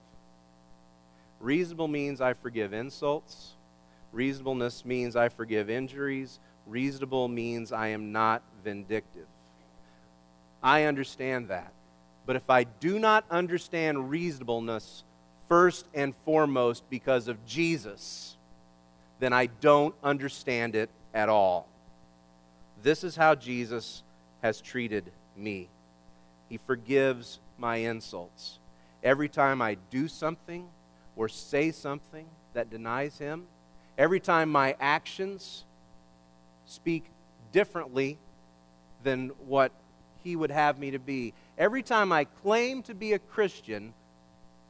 Reasonable 1.39 1.87
means 1.87 2.19
I 2.19 2.33
forgive 2.33 2.73
insults. 2.73 3.53
Reasonableness 4.11 4.85
means 4.85 5.15
I 5.15 5.29
forgive 5.29 5.69
injuries. 5.69 6.39
Reasonable 6.65 7.27
means 7.27 7.71
I 7.71 7.89
am 7.89 8.11
not 8.11 8.41
vindictive. 8.63 9.27
I 10.61 10.83
understand 10.83 11.47
that. 11.49 11.71
But 12.27 12.35
if 12.35 12.49
I 12.49 12.65
do 12.65 12.99
not 12.99 13.23
understand 13.31 14.09
reasonableness 14.09 15.05
first 15.47 15.87
and 15.93 16.13
foremost 16.25 16.83
because 16.89 17.29
of 17.29 17.43
Jesus, 17.45 18.35
then 19.19 19.31
I 19.31 19.45
don't 19.45 19.95
understand 20.03 20.75
it 20.75 20.89
at 21.13 21.29
all. 21.29 21.67
This 22.83 23.05
is 23.05 23.15
how 23.15 23.33
Jesus 23.33 24.03
has 24.43 24.59
treated 24.59 25.09
me. 25.37 25.69
He 26.49 26.57
forgives 26.57 27.39
my 27.57 27.77
insults. 27.77 28.59
Every 29.01 29.29
time 29.29 29.61
I 29.61 29.77
do 29.89 30.09
something 30.09 30.67
or 31.15 31.29
say 31.29 31.71
something 31.71 32.25
that 32.53 32.69
denies 32.69 33.17
Him, 33.17 33.45
every 33.97 34.19
time 34.19 34.49
my 34.49 34.75
actions 34.81 35.63
speak 36.65 37.05
differently 37.53 38.17
than 39.03 39.29
what 39.47 39.71
He 40.25 40.35
would 40.35 40.51
have 40.51 40.77
me 40.77 40.91
to 40.91 40.99
be, 40.99 41.33
every 41.57 41.83
time 41.83 42.11
I 42.11 42.25
claim 42.25 42.83
to 42.83 42.93
be 42.93 43.13
a 43.13 43.19
Christian, 43.19 43.93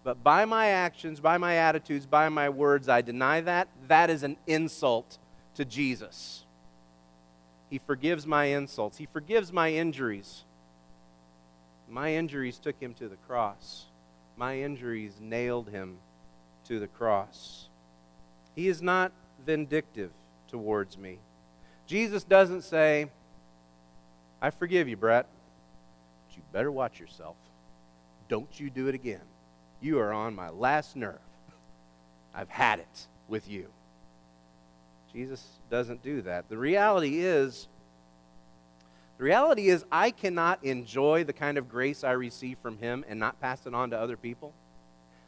but 0.03 0.23
by 0.23 0.45
my 0.45 0.67
actions, 0.67 1.19
by 1.19 1.37
my 1.37 1.55
attitudes, 1.55 2.05
by 2.05 2.29
my 2.29 2.49
words, 2.49 2.87
I 2.87 3.01
deny 3.01 3.41
that, 3.41 3.67
that 3.87 4.09
is 4.09 4.23
an 4.23 4.37
insult 4.47 5.17
to 5.55 5.65
Jesus. 5.65 6.45
He 7.69 7.79
forgives 7.79 8.25
my 8.25 8.45
insults, 8.45 8.97
He 8.97 9.05
forgives 9.05 9.51
my 9.51 9.71
injuries. 9.71 10.43
My 11.89 12.13
injuries 12.13 12.59
took 12.59 12.79
Him 12.81 12.93
to 12.95 13.07
the 13.07 13.15
cross, 13.27 13.85
my 14.37 14.59
injuries 14.59 15.13
nailed 15.19 15.69
Him 15.69 15.97
to 16.65 16.79
the 16.79 16.87
cross. 16.87 17.67
He 18.55 18.67
is 18.67 18.81
not 18.81 19.11
vindictive 19.45 20.11
towards 20.47 20.97
me. 20.97 21.19
Jesus 21.85 22.23
doesn't 22.23 22.63
say, 22.63 23.07
I 24.41 24.49
forgive 24.49 24.87
you, 24.87 24.97
Brett, 24.97 25.27
you 26.37 26.43
better 26.53 26.71
watch 26.71 26.99
yourself. 26.99 27.35
Don't 28.29 28.59
you 28.59 28.69
do 28.69 28.87
it 28.87 28.95
again. 28.95 29.21
You 29.81 29.99
are 29.99 30.13
on 30.13 30.35
my 30.35 30.49
last 30.49 30.95
nerve. 30.95 31.19
I've 32.33 32.49
had 32.49 32.79
it 32.79 33.07
with 33.27 33.49
you. 33.49 33.67
Jesus 35.11 35.43
doesn't 35.69 36.03
do 36.03 36.21
that. 36.21 36.49
The 36.49 36.57
reality 36.57 37.19
is, 37.19 37.67
the 39.17 39.23
reality 39.23 39.69
is, 39.69 39.83
I 39.91 40.11
cannot 40.11 40.63
enjoy 40.63 41.23
the 41.23 41.33
kind 41.33 41.57
of 41.57 41.67
grace 41.67 42.03
I 42.03 42.11
receive 42.11 42.57
from 42.61 42.77
Him 42.77 43.03
and 43.07 43.19
not 43.19 43.41
pass 43.41 43.65
it 43.65 43.73
on 43.73 43.89
to 43.89 43.99
other 43.99 44.17
people. 44.17 44.53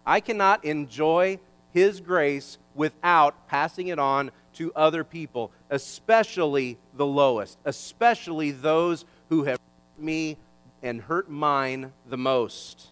I 0.06 0.20
cannot 0.20 0.64
enjoy 0.64 1.40
His 1.74 2.00
grace 2.00 2.60
without 2.76 3.48
passing 3.48 3.88
it 3.88 3.98
on 3.98 4.32
to 4.54 4.72
other 4.76 5.04
people, 5.04 5.52
especially 5.70 6.78
the 6.96 7.06
lowest, 7.06 7.58
especially 7.66 8.52
those 8.52 9.06
who 9.30 9.46
have 9.46 9.60
me 9.98 10.38
and 10.82 11.02
hurt 11.02 11.30
mine 11.30 11.92
the 12.08 12.18
most. 12.18 12.88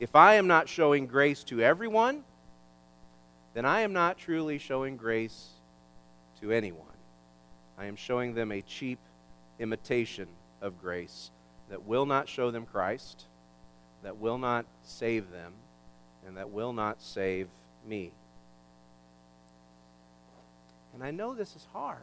If 0.00 0.14
I 0.14 0.34
am 0.34 0.46
not 0.46 0.68
showing 0.68 1.06
grace 1.06 1.42
to 1.44 1.60
everyone, 1.60 2.24
then 3.54 3.64
I 3.64 3.80
am 3.80 3.92
not 3.92 4.18
truly 4.18 4.58
showing 4.58 4.96
grace 4.96 5.48
to 6.40 6.52
anyone. 6.52 6.86
I 7.76 7.86
am 7.86 7.96
showing 7.96 8.34
them 8.34 8.52
a 8.52 8.62
cheap 8.62 8.98
imitation 9.58 10.28
of 10.60 10.80
grace 10.80 11.30
that 11.68 11.84
will 11.84 12.06
not 12.06 12.28
show 12.28 12.50
them 12.50 12.66
Christ, 12.66 13.24
that 14.02 14.16
will 14.16 14.38
not 14.38 14.64
save 14.82 15.30
them, 15.30 15.52
and 16.26 16.36
that 16.36 16.50
will 16.50 16.72
not 16.72 17.02
save 17.02 17.48
me. 17.86 18.12
And 20.94 21.02
I 21.02 21.10
know 21.10 21.34
this 21.34 21.54
is 21.54 21.66
hard. 21.72 21.98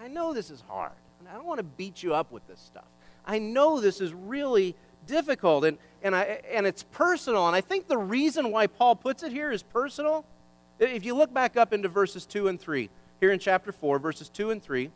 I 0.00 0.08
know 0.08 0.32
this 0.32 0.50
is 0.50 0.62
hard. 0.68 0.92
I 1.28 1.34
don't 1.34 1.46
want 1.46 1.58
to 1.58 1.64
beat 1.64 2.02
you 2.02 2.14
up 2.14 2.30
with 2.30 2.46
this 2.46 2.60
stuff. 2.60 2.84
I 3.28 3.38
know 3.38 3.78
this 3.78 4.00
is 4.00 4.14
really 4.14 4.74
difficult 5.06 5.64
and, 5.64 5.76
and, 6.02 6.16
I, 6.16 6.40
and 6.50 6.66
it's 6.66 6.82
personal. 6.82 7.46
And 7.46 7.54
I 7.54 7.60
think 7.60 7.86
the 7.86 7.98
reason 7.98 8.50
why 8.50 8.66
Paul 8.66 8.96
puts 8.96 9.22
it 9.22 9.30
here 9.30 9.52
is 9.52 9.62
personal. 9.62 10.24
If 10.78 11.04
you 11.04 11.14
look 11.14 11.32
back 11.32 11.56
up 11.56 11.72
into 11.74 11.88
verses 11.88 12.24
2 12.24 12.48
and 12.48 12.58
3, 12.58 12.88
here 13.20 13.30
in 13.30 13.38
chapter 13.38 13.70
4, 13.70 13.98
verses 13.98 14.30
2 14.30 14.50
and 14.50 14.62
3, 14.62 14.90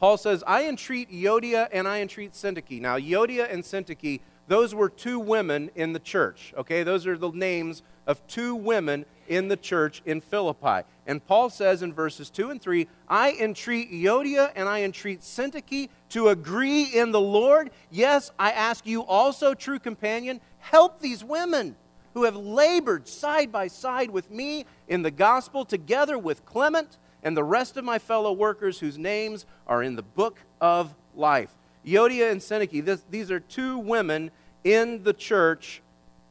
Paul 0.00 0.16
says, 0.16 0.42
I 0.46 0.66
entreat 0.66 1.12
Euodia 1.12 1.68
and 1.72 1.86
I 1.86 2.00
entreat 2.00 2.32
Syntyche. 2.32 2.80
Now, 2.80 2.96
Euodia 2.96 3.52
and 3.52 3.62
Syntyche, 3.62 4.20
those 4.48 4.74
were 4.74 4.88
two 4.88 5.20
women 5.20 5.70
in 5.74 5.92
the 5.92 5.98
church, 5.98 6.54
okay? 6.56 6.82
Those 6.82 7.06
are 7.06 7.18
the 7.18 7.30
names 7.30 7.82
of 8.10 8.26
two 8.26 8.56
women 8.56 9.06
in 9.28 9.46
the 9.46 9.56
church 9.56 10.02
in 10.04 10.20
Philippi. 10.20 10.84
And 11.06 11.24
Paul 11.24 11.48
says 11.48 11.82
in 11.82 11.92
verses 11.92 12.28
2 12.28 12.50
and 12.50 12.60
3 12.60 12.88
I 13.08 13.36
entreat 13.40 13.92
Euodia 13.92 14.50
and 14.56 14.68
I 14.68 14.82
entreat 14.82 15.20
Syntyche 15.20 15.88
to 16.08 16.28
agree 16.28 16.82
in 16.82 17.12
the 17.12 17.20
Lord. 17.20 17.70
Yes, 17.88 18.32
I 18.36 18.50
ask 18.50 18.84
you 18.84 19.02
also, 19.02 19.54
true 19.54 19.78
companion, 19.78 20.40
help 20.58 20.98
these 21.00 21.22
women 21.22 21.76
who 22.14 22.24
have 22.24 22.34
labored 22.34 23.06
side 23.06 23.52
by 23.52 23.68
side 23.68 24.10
with 24.10 24.28
me 24.28 24.66
in 24.88 25.02
the 25.02 25.12
gospel, 25.12 25.64
together 25.64 26.18
with 26.18 26.44
Clement 26.44 26.98
and 27.22 27.36
the 27.36 27.44
rest 27.44 27.76
of 27.76 27.84
my 27.84 28.00
fellow 28.00 28.32
workers 28.32 28.80
whose 28.80 28.98
names 28.98 29.46
are 29.68 29.84
in 29.84 29.94
the 29.94 30.02
book 30.02 30.40
of 30.60 30.96
life. 31.14 31.56
Euodia 31.86 32.32
and 32.32 32.40
Syntyche, 32.40 32.84
this, 32.84 33.04
these 33.08 33.30
are 33.30 33.38
two 33.38 33.78
women 33.78 34.32
in 34.64 35.04
the 35.04 35.12
church 35.12 35.80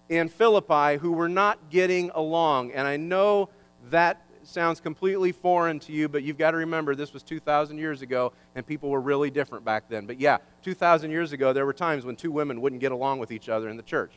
in 0.10 0.28
Philippi 0.28 0.98
who 0.98 1.12
were 1.12 1.30
not 1.30 1.70
getting 1.70 2.10
along. 2.16 2.72
And 2.72 2.88
I 2.88 2.98
know 2.98 3.50
that 3.90 4.22
sounds 4.44 4.80
completely 4.80 5.32
foreign 5.32 5.80
to 5.80 5.92
you, 5.92 6.10
but 6.10 6.24
you've 6.24 6.38
got 6.38 6.52
to 6.52 6.58
remember 6.58 6.96
this 6.96 7.14
was 7.14 7.22
2,000 7.24 7.78
years 7.78 8.02
ago, 8.02 8.34
and 8.56 8.66
people 8.66 8.90
were 8.90 9.00
really 9.00 9.30
different 9.30 9.64
back 9.64 9.88
then. 9.88 10.08
But 10.08 10.20
yeah, 10.20 10.38
2,000 10.64 11.12
years 11.12 11.32
ago, 11.32 11.54
there 11.54 11.66
were 11.66 11.74
times 11.74 12.04
when 12.06 12.16
two 12.16 12.32
women 12.32 12.60
wouldn't 12.60 12.82
get 12.82 12.92
along 12.92 13.20
with 13.20 13.32
each 13.32 13.48
other 13.48 13.70
in 13.70 13.78
the 13.78 13.84
church. 13.84 14.14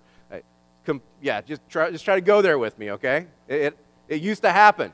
Yeah, 1.21 1.41
just 1.43 1.61
try, 1.69 1.91
just 1.93 2.05
try 2.05 2.17
to 2.17 2.21
go 2.21 2.43
there 2.43 2.59
with 2.59 2.77
me, 2.79 2.91
okay? 2.93 3.27
It, 3.47 3.61
it, 3.61 3.79
it 4.09 4.21
used 4.21 4.43
to 4.43 4.51
happen. 4.51 4.93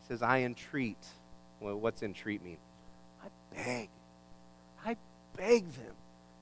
He 0.00 0.08
says, 0.08 0.22
I 0.22 0.40
entreat. 0.40 1.04
Well, 1.60 1.78
what's 1.78 2.02
entreat 2.02 2.42
mean? 2.42 2.56
I 3.22 3.26
beg 3.54 3.90
beg 5.36 5.70
them 5.72 5.94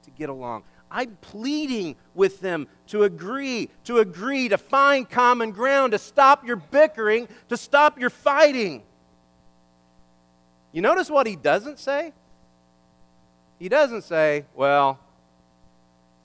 to 0.05 0.11
get 0.11 0.29
along. 0.29 0.63
I'm 0.91 1.17
pleading 1.21 1.97
with 2.15 2.41
them 2.41 2.67
to 2.89 3.03
agree, 3.03 3.69
to 3.85 3.99
agree, 3.99 4.49
to 4.49 4.59
find 4.59 5.09
common 5.09 5.51
ground, 5.51 5.93
to 5.93 5.99
stop 5.99 6.47
your 6.47 6.57
bickering, 6.57 7.29
to 7.49 7.57
stop 7.57 7.99
your 7.99 8.11
fighting. 8.11 8.83
You 10.73 10.83
notice 10.83 11.11
what 11.11 11.27
he 11.27 11.37
doesn't 11.37 11.79
say? 11.79 12.13
He 13.59 13.69
doesn't 13.69 14.03
say, 14.03 14.45
well, 14.55 14.99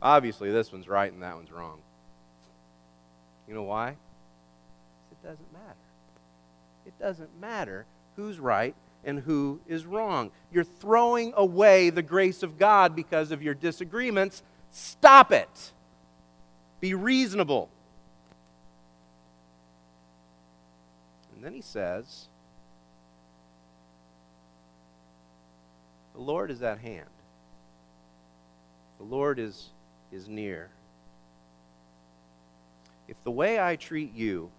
obviously 0.02 0.52
this 0.52 0.72
one's 0.72 0.88
right 0.88 1.12
and 1.12 1.24
that 1.24 1.36
one's 1.36 1.52
wrong. 1.52 1.80
You 3.48 3.56
know 3.56 3.64
why? 3.64 3.90
It 3.90 5.24
doesn't 5.24 5.54
matter. 5.54 5.76
It 6.86 7.00
doesn't 7.00 7.40
matter 7.40 7.86
who's 8.16 8.40
right 8.40 8.76
and 9.06 9.20
who 9.20 9.60
is 9.68 9.86
wrong. 9.86 10.32
You're 10.52 10.64
throwing 10.64 11.34
away 11.36 11.90
the 11.90 12.02
grace 12.02 12.44
of 12.44 12.58
God 12.58 12.96
because 12.96 13.32
of 13.32 13.42
your 13.42 13.54
disagreements. 13.54 14.44
Stop 14.72 15.32
it. 15.32 15.72
Be 16.80 16.94
reasonable. 16.94 17.70
And 21.36 21.44
then 21.44 21.54
he 21.54 21.62
says, 21.62 22.28
The 26.14 26.22
Lord 26.22 26.52
is 26.52 26.62
at 26.62 26.80
hand. 26.80 27.10
The 29.00 29.04
Lord 29.04 29.40
is, 29.40 29.70
is 30.12 30.28
near. 30.30 30.70
If 33.08 33.22
the 33.24 33.32
way 33.32 33.60
I 33.60 33.76
treat 33.76 34.14
you 34.14 34.50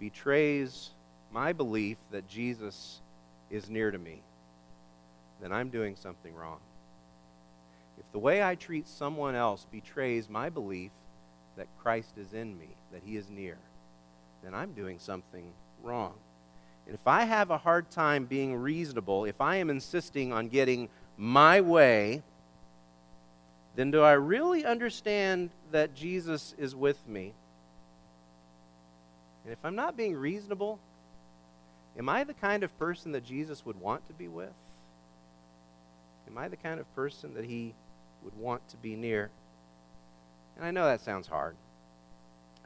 betrays 0.00 0.90
my 1.32 1.52
belief 1.52 1.96
that 2.10 2.28
Jesus 2.28 3.00
is 3.50 3.68
near 3.68 3.90
to 3.90 3.98
me, 3.98 4.20
then 5.40 5.52
I'm 5.52 5.70
doing 5.70 5.96
something 5.96 6.34
wrong. 6.34 6.58
If 7.98 8.10
the 8.12 8.18
way 8.18 8.42
I 8.42 8.54
treat 8.54 8.88
someone 8.88 9.34
else 9.34 9.66
betrays 9.70 10.28
my 10.28 10.48
belief 10.48 10.90
that 11.56 11.66
Christ 11.82 12.16
is 12.16 12.32
in 12.32 12.58
me, 12.58 12.68
that 12.92 13.02
he 13.04 13.16
is 13.16 13.28
near, 13.28 13.58
then 14.42 14.54
I'm 14.54 14.72
doing 14.72 14.98
something 14.98 15.44
wrong. 15.82 16.14
And 16.86 16.94
if 16.94 17.06
I 17.06 17.24
have 17.24 17.50
a 17.50 17.58
hard 17.58 17.90
time 17.90 18.24
being 18.24 18.54
reasonable, 18.56 19.24
if 19.24 19.40
I 19.40 19.56
am 19.56 19.70
insisting 19.70 20.32
on 20.32 20.48
getting 20.48 20.88
my 21.16 21.60
way, 21.60 22.22
then 23.76 23.90
do 23.90 24.02
I 24.02 24.12
really 24.12 24.64
understand 24.64 25.50
that 25.70 25.94
Jesus 25.94 26.54
is 26.58 26.74
with 26.74 27.06
me? 27.08 27.32
And 29.44 29.52
if 29.52 29.58
I'm 29.64 29.76
not 29.76 29.96
being 29.96 30.16
reasonable, 30.16 30.78
Am 31.98 32.08
I 32.08 32.24
the 32.24 32.34
kind 32.34 32.62
of 32.62 32.76
person 32.78 33.12
that 33.12 33.24
Jesus 33.24 33.64
would 33.66 33.80
want 33.80 34.06
to 34.06 34.12
be 34.12 34.28
with? 34.28 34.52
Am 36.28 36.38
I 36.38 36.48
the 36.48 36.56
kind 36.56 36.80
of 36.80 36.94
person 36.94 37.34
that 37.34 37.44
he 37.44 37.74
would 38.24 38.36
want 38.38 38.66
to 38.70 38.76
be 38.76 38.96
near? 38.96 39.30
And 40.56 40.64
I 40.64 40.70
know 40.70 40.84
that 40.86 41.00
sounds 41.00 41.26
hard. 41.26 41.54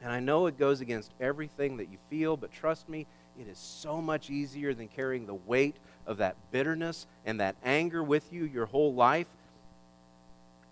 And 0.01 0.11
I 0.11 0.19
know 0.19 0.45
it 0.45 0.59
goes 0.59 0.81
against 0.81 1.11
everything 1.19 1.77
that 1.77 1.89
you 1.89 1.97
feel, 2.09 2.37
but 2.37 2.51
trust 2.51 2.87
me, 2.87 3.05
it 3.39 3.47
is 3.47 3.57
so 3.57 4.01
much 4.01 4.29
easier 4.29 4.73
than 4.73 4.87
carrying 4.87 5.25
the 5.25 5.33
weight 5.33 5.75
of 6.05 6.17
that 6.17 6.35
bitterness 6.51 7.05
and 7.25 7.39
that 7.39 7.55
anger 7.63 8.03
with 8.03 8.31
you 8.31 8.45
your 8.45 8.67
whole 8.67 8.93
life. 8.93 9.27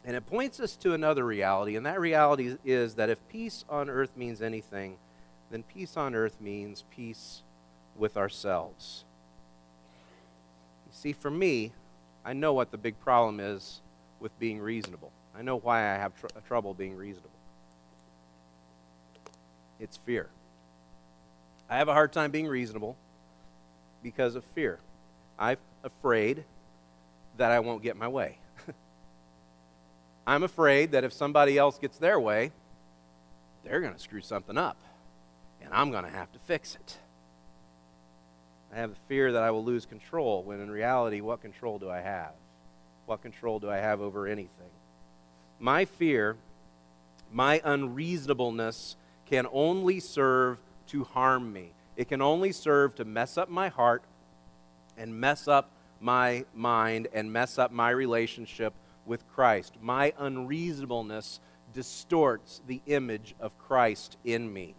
And 0.05 0.15
it 0.15 0.25
points 0.27 0.59
us 0.59 0.75
to 0.77 0.93
another 0.93 1.25
reality, 1.25 1.75
and 1.75 1.85
that 1.85 1.99
reality 1.99 2.57
is 2.63 2.95
that 2.95 3.09
if 3.09 3.17
peace 3.29 3.65
on 3.67 3.89
earth 3.89 4.11
means 4.15 4.41
anything, 4.41 4.97
then 5.49 5.63
peace 5.63 5.97
on 5.97 6.13
earth 6.13 6.39
means 6.39 6.83
peace 6.95 7.41
with 7.95 8.17
ourselves. 8.17 9.03
You 10.86 10.91
see, 10.93 11.13
for 11.13 11.31
me, 11.31 11.71
I 12.23 12.34
know 12.34 12.53
what 12.53 12.71
the 12.71 12.77
big 12.77 12.99
problem 12.99 13.39
is 13.39 13.81
with 14.19 14.38
being 14.39 14.60
reasonable. 14.60 15.12
I 15.38 15.41
know 15.41 15.58
why 15.58 15.79
I 15.79 15.97
have 15.97 16.19
tr- 16.19 16.27
trouble 16.47 16.73
being 16.73 16.95
reasonable. 16.95 17.29
It's 19.79 19.97
fear. 19.97 20.29
I 21.69 21.77
have 21.77 21.88
a 21.88 21.93
hard 21.93 22.13
time 22.13 22.31
being 22.31 22.47
reasonable 22.47 22.95
because 24.01 24.36
of 24.36 24.43
fear. 24.55 24.79
I'm 25.38 25.58
afraid 25.84 26.43
that 27.38 27.51
I 27.51 27.60
won't 27.60 27.84
get 27.84 27.97
my 27.97 28.08
way. 28.08 28.38
I'm 30.27 30.43
afraid 30.43 30.91
that 30.91 31.03
if 31.03 31.12
somebody 31.12 31.58
else 31.58 31.77
gets 31.77 31.97
their 31.97 32.19
way, 32.19 32.51
they're 33.63 33.81
going 33.81 33.93
to 33.93 33.99
screw 33.99 34.21
something 34.21 34.58
up, 34.58 34.77
and 35.62 35.73
I'm 35.73 35.91
going 35.91 36.05
to 36.05 36.10
have 36.10 36.31
to 36.34 36.39
fix 36.39 36.75
it. 36.75 36.97
I 38.75 38.79
have 38.79 38.89
the 38.89 38.99
fear 39.07 39.31
that 39.31 39.41
I 39.41 39.51
will 39.51 39.63
lose 39.63 39.85
control, 39.85 40.43
when 40.43 40.59
in 40.59 40.69
reality, 40.69 41.21
what 41.21 41.41
control 41.41 41.79
do 41.79 41.89
I 41.89 42.01
have? 42.01 42.33
What 43.05 43.21
control 43.21 43.57
do 43.57 43.69
I 43.69 43.77
have 43.77 44.01
over 44.01 44.27
anything? 44.27 44.49
My 45.59 45.85
fear, 45.85 46.35
my 47.31 47.61
unreasonableness, 47.63 48.97
can 49.27 49.47
only 49.53 50.01
serve 50.01 50.57
to 50.88 51.05
harm 51.05 51.53
me. 51.53 51.71
It 51.95 52.09
can 52.09 52.21
only 52.21 52.51
serve 52.51 52.95
to 52.95 53.05
mess 53.05 53.38
up 53.38 53.47
my 53.47 53.69
heart 53.69 54.03
and 54.97 55.21
mess 55.21 55.47
up 55.47 55.69
my 56.01 56.43
mind 56.53 57.07
and 57.13 57.31
mess 57.31 57.57
up 57.57 57.71
my 57.71 57.91
relationship 57.91 58.73
with 59.05 59.25
Christ. 59.33 59.75
My 59.81 60.11
unreasonableness 60.19 61.39
distorts 61.73 62.61
the 62.67 62.81
image 62.88 63.35
of 63.39 63.57
Christ 63.57 64.17
in 64.25 64.51
me. 64.51 64.75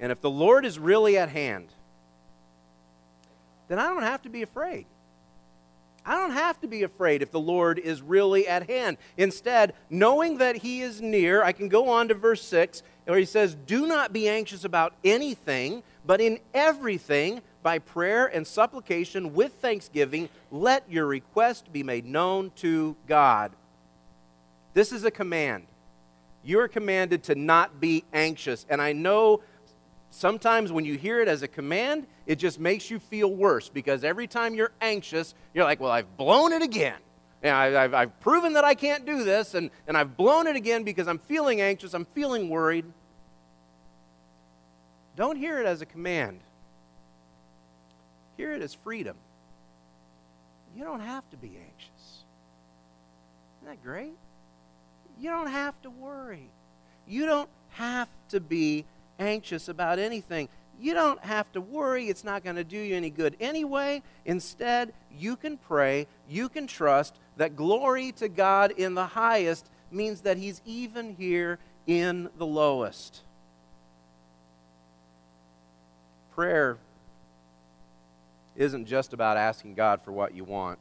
And 0.00 0.10
if 0.10 0.20
the 0.20 0.30
Lord 0.30 0.66
is 0.66 0.80
really 0.80 1.16
at 1.16 1.28
hand, 1.28 1.68
then 3.68 3.78
I 3.78 3.88
don't 3.88 4.02
have 4.02 4.22
to 4.22 4.28
be 4.28 4.42
afraid. 4.42 4.86
I 6.04 6.14
don't 6.14 6.32
have 6.32 6.60
to 6.60 6.68
be 6.68 6.84
afraid 6.84 7.20
if 7.20 7.32
the 7.32 7.40
Lord 7.40 7.80
is 7.80 8.00
really 8.00 8.46
at 8.46 8.70
hand. 8.70 8.96
Instead, 9.16 9.74
knowing 9.90 10.38
that 10.38 10.56
He 10.56 10.80
is 10.80 11.00
near, 11.00 11.42
I 11.42 11.50
can 11.50 11.68
go 11.68 11.88
on 11.88 12.08
to 12.08 12.14
verse 12.14 12.42
6 12.42 12.82
where 13.06 13.18
He 13.18 13.24
says, 13.24 13.56
Do 13.66 13.86
not 13.86 14.12
be 14.12 14.28
anxious 14.28 14.64
about 14.64 14.94
anything, 15.04 15.82
but 16.06 16.20
in 16.20 16.38
everything, 16.54 17.42
by 17.64 17.80
prayer 17.80 18.26
and 18.26 18.46
supplication 18.46 19.34
with 19.34 19.52
thanksgiving, 19.54 20.28
let 20.52 20.88
your 20.88 21.06
request 21.06 21.72
be 21.72 21.82
made 21.82 22.06
known 22.06 22.52
to 22.56 22.94
God. 23.08 23.50
This 24.72 24.92
is 24.92 25.02
a 25.02 25.10
command. 25.10 25.66
You 26.44 26.60
are 26.60 26.68
commanded 26.68 27.24
to 27.24 27.34
not 27.34 27.80
be 27.80 28.04
anxious. 28.12 28.64
And 28.68 28.80
I 28.80 28.92
know 28.92 29.40
sometimes 30.16 30.72
when 30.72 30.84
you 30.84 30.96
hear 30.96 31.20
it 31.20 31.28
as 31.28 31.42
a 31.42 31.48
command, 31.48 32.06
it 32.26 32.36
just 32.36 32.58
makes 32.58 32.90
you 32.90 32.98
feel 32.98 33.32
worse 33.32 33.68
because 33.68 34.02
every 34.02 34.26
time 34.26 34.54
you're 34.54 34.72
anxious, 34.80 35.34
you're 35.52 35.64
like, 35.64 35.78
well, 35.78 35.90
I've 35.90 36.16
blown 36.16 36.52
it 36.52 36.62
again. 36.62 36.96
And 37.42 37.54
I've, 37.54 37.94
I've 37.94 38.20
proven 38.20 38.54
that 38.54 38.64
I 38.64 38.74
can't 38.74 39.04
do 39.04 39.22
this, 39.22 39.54
and, 39.54 39.70
and 39.86 39.96
I've 39.96 40.16
blown 40.16 40.46
it 40.46 40.56
again 40.56 40.84
because 40.84 41.06
I'm 41.06 41.18
feeling 41.18 41.60
anxious, 41.60 41.92
I'm 41.94 42.06
feeling 42.06 42.48
worried. 42.48 42.86
Don't 45.16 45.36
hear 45.36 45.60
it 45.60 45.66
as 45.66 45.82
a 45.82 45.86
command, 45.86 46.40
hear 48.36 48.52
it 48.52 48.62
as 48.62 48.74
freedom. 48.74 49.16
You 50.74 50.84
don't 50.84 51.00
have 51.00 51.28
to 51.30 51.36
be 51.36 51.48
anxious. 51.48 52.24
Isn't 53.62 53.68
that 53.68 53.82
great? 53.82 54.12
You 55.20 55.30
don't 55.30 55.46
have 55.46 55.80
to 55.82 55.90
worry. 55.90 56.48
You 57.06 57.26
don't 57.26 57.48
have 57.70 58.08
to 58.30 58.40
be 58.40 58.84
anxious 59.18 59.68
about 59.68 59.98
anything. 59.98 60.48
You 60.78 60.94
don't 60.94 61.22
have 61.24 61.50
to 61.52 61.60
worry. 61.60 62.08
It's 62.08 62.24
not 62.24 62.44
going 62.44 62.56
to 62.56 62.64
do 62.64 62.78
you 62.78 62.96
any 62.96 63.10
good 63.10 63.36
anyway. 63.40 64.02
Instead, 64.24 64.92
you 65.10 65.36
can 65.36 65.56
pray, 65.56 66.06
you 66.28 66.48
can 66.48 66.66
trust 66.66 67.16
that 67.36 67.56
glory 67.56 68.12
to 68.12 68.28
God 68.28 68.72
in 68.72 68.94
the 68.94 69.06
highest 69.06 69.70
means 69.90 70.22
that 70.22 70.36
He's 70.36 70.60
even 70.66 71.14
here 71.14 71.58
in 71.86 72.28
the 72.36 72.46
lowest. 72.46 73.22
Prayer 76.34 76.76
isn't 78.56 78.86
just 78.86 79.12
about 79.12 79.36
asking 79.36 79.74
God 79.74 80.02
for 80.02 80.12
what 80.12 80.34
you 80.34 80.44
want. 80.44 80.78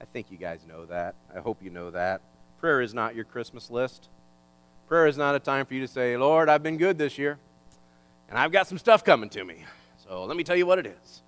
I 0.00 0.04
think 0.04 0.30
you 0.30 0.38
guys 0.38 0.60
know 0.66 0.86
that. 0.86 1.14
I 1.34 1.38
hope 1.38 1.62
you 1.62 1.70
know 1.70 1.90
that. 1.90 2.20
Prayer 2.60 2.80
is 2.80 2.94
not 2.94 3.14
your 3.14 3.24
Christmas 3.24 3.70
list. 3.70 4.08
Prayer 4.92 5.06
is 5.06 5.16
not 5.16 5.34
a 5.34 5.38
time 5.38 5.64
for 5.64 5.72
you 5.72 5.80
to 5.80 5.88
say, 5.88 6.18
Lord, 6.18 6.50
I've 6.50 6.62
been 6.62 6.76
good 6.76 6.98
this 6.98 7.16
year, 7.16 7.38
and 8.28 8.38
I've 8.38 8.52
got 8.52 8.66
some 8.66 8.76
stuff 8.76 9.02
coming 9.02 9.30
to 9.30 9.42
me. 9.42 9.64
So 10.04 10.24
let 10.26 10.36
me 10.36 10.44
tell 10.44 10.54
you 10.54 10.66
what 10.66 10.78
it 10.78 10.84
is. 10.84 11.22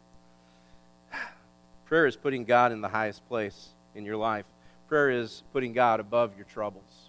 Prayer 1.87 2.07
is 2.07 2.15
putting 2.15 2.45
God 2.45 2.73
in 2.73 2.83
the 2.83 2.89
highest 2.89 3.27
place 3.27 3.71
in 3.95 4.05
your 4.05 4.19
life. 4.19 4.45
Prayer 4.87 5.09
is 5.09 5.45
putting 5.55 5.73
God 5.73 5.99
above 5.99 6.37
your 6.37 6.45
troubles. 6.45 7.09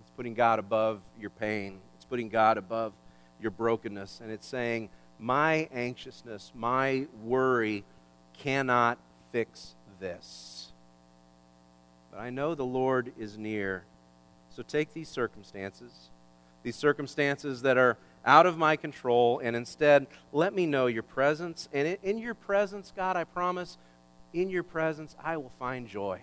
It's 0.00 0.08
putting 0.16 0.32
God 0.32 0.58
above 0.58 1.02
your 1.20 1.28
pain. 1.28 1.78
It's 1.96 2.06
putting 2.06 2.30
God 2.30 2.56
above 2.56 2.94
your 3.38 3.50
brokenness. 3.50 4.20
And 4.22 4.32
it's 4.32 4.46
saying, 4.46 4.88
My 5.18 5.68
anxiousness, 5.74 6.52
my 6.54 7.06
worry 7.22 7.84
cannot 8.38 8.96
fix 9.30 9.74
this. 10.00 10.68
But 12.10 12.20
I 12.20 12.30
know 12.30 12.54
the 12.54 12.64
Lord 12.64 13.12
is 13.18 13.36
near 13.36 13.84
so 14.56 14.62
take 14.62 14.94
these 14.94 15.10
circumstances, 15.10 15.92
these 16.62 16.76
circumstances 16.76 17.60
that 17.60 17.76
are 17.76 17.98
out 18.24 18.46
of 18.46 18.56
my 18.56 18.74
control, 18.74 19.38
and 19.38 19.54
instead 19.54 20.06
let 20.32 20.54
me 20.54 20.64
know 20.64 20.86
your 20.86 21.02
presence. 21.02 21.68
And 21.74 21.98
in 22.02 22.16
your 22.16 22.32
presence, 22.32 22.90
God, 22.96 23.16
I 23.16 23.24
promise, 23.24 23.76
in 24.32 24.48
your 24.48 24.62
presence, 24.62 25.14
I 25.22 25.36
will 25.36 25.52
find 25.58 25.86
joy. 25.86 26.22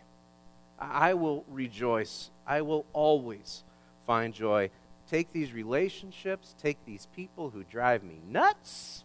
I 0.80 1.14
will 1.14 1.46
rejoice. 1.48 2.32
I 2.48 2.62
will 2.62 2.88
always 2.92 3.64
find 4.08 4.34
joy. 4.34 4.72
Take 5.08 5.32
these 5.32 5.54
relationships, 5.54 6.56
take 6.60 6.84
these 6.88 7.08
people 7.16 7.52
who 7.52 7.64
drive 7.64 8.04
me 8.04 8.18
nuts, 8.28 9.04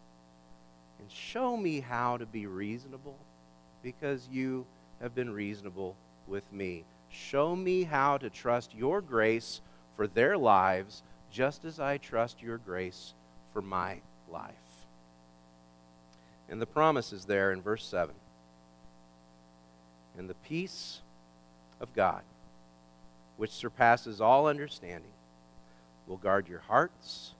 and 0.99 1.11
show 1.13 1.55
me 1.55 1.81
how 1.81 2.17
to 2.17 2.25
be 2.25 2.47
reasonable 2.47 3.19
because 3.83 4.27
you 4.33 4.65
have 5.03 5.15
been 5.15 5.31
reasonable 5.31 5.97
with 6.27 6.51
me. 6.51 6.85
Show 7.11 7.57
me 7.57 7.85
how 7.85 8.19
to 8.19 8.31
trust 8.31 8.75
your 8.75 9.01
grace 9.01 9.61
for 9.97 10.07
their 10.07 10.37
lives 10.37 11.03
just 11.31 11.65
as 11.65 11.81
I 11.81 11.99
trust 11.99 12.43
your 12.43 12.59
grace 12.59 13.15
for 13.53 13.63
my 13.63 13.99
life. 14.31 14.55
And 16.49 16.61
the 16.61 16.67
promise 16.67 17.13
is 17.13 17.25
there 17.25 17.53
in 17.53 17.61
verse 17.61 17.85
7. 17.85 18.15
And 20.17 20.29
the 20.29 20.35
peace 20.35 21.01
of 21.81 21.95
God, 21.95 22.23
which 23.37 23.51
surpasses 23.51 24.21
all 24.21 24.49
understanding, 24.49 25.13
will 26.07 26.17
guard 26.17 26.49
your 26.49 26.61
hearts 26.61 27.33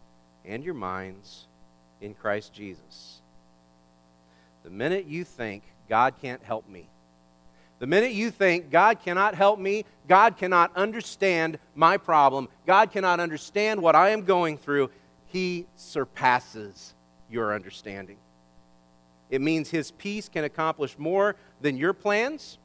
and 0.45 0.63
your 0.63 0.75
minds 0.75 1.47
in 2.01 2.15
Christ 2.15 2.53
Jesus. 2.53 3.21
The 4.63 4.71
minute 4.71 5.07
you 5.07 5.25
think, 5.25 5.63
God 5.89 6.15
can't 6.21 6.43
help 6.43 6.69
me, 6.69 6.89
the 7.79 7.87
minute 7.87 8.13
you 8.13 8.31
think, 8.31 8.71
God 8.71 9.01
cannot 9.01 9.35
help 9.35 9.59
me, 9.59 9.85
God 10.09 10.37
cannot 10.37 10.77
understand 10.77 11.59
my 11.75 11.97
problem, 11.97 12.49
God 12.67 12.91
cannot 12.91 13.21
understand 13.21 13.81
what 13.81 13.95
I 13.95 14.11
am 14.11 14.23
going 14.23 14.59
through, 14.59 14.91
He 15.27 15.67
surpasses 15.77 16.95
your 17.31 17.55
understanding. 17.55 18.17
It 19.31 19.41
means 19.41 19.71
His 19.71 19.91
peace 19.93 20.29
can 20.29 20.45
accomplish 20.45 20.99
more 20.99 21.37
than 21.61 21.77
your 21.77 21.93
plans. 21.93 22.59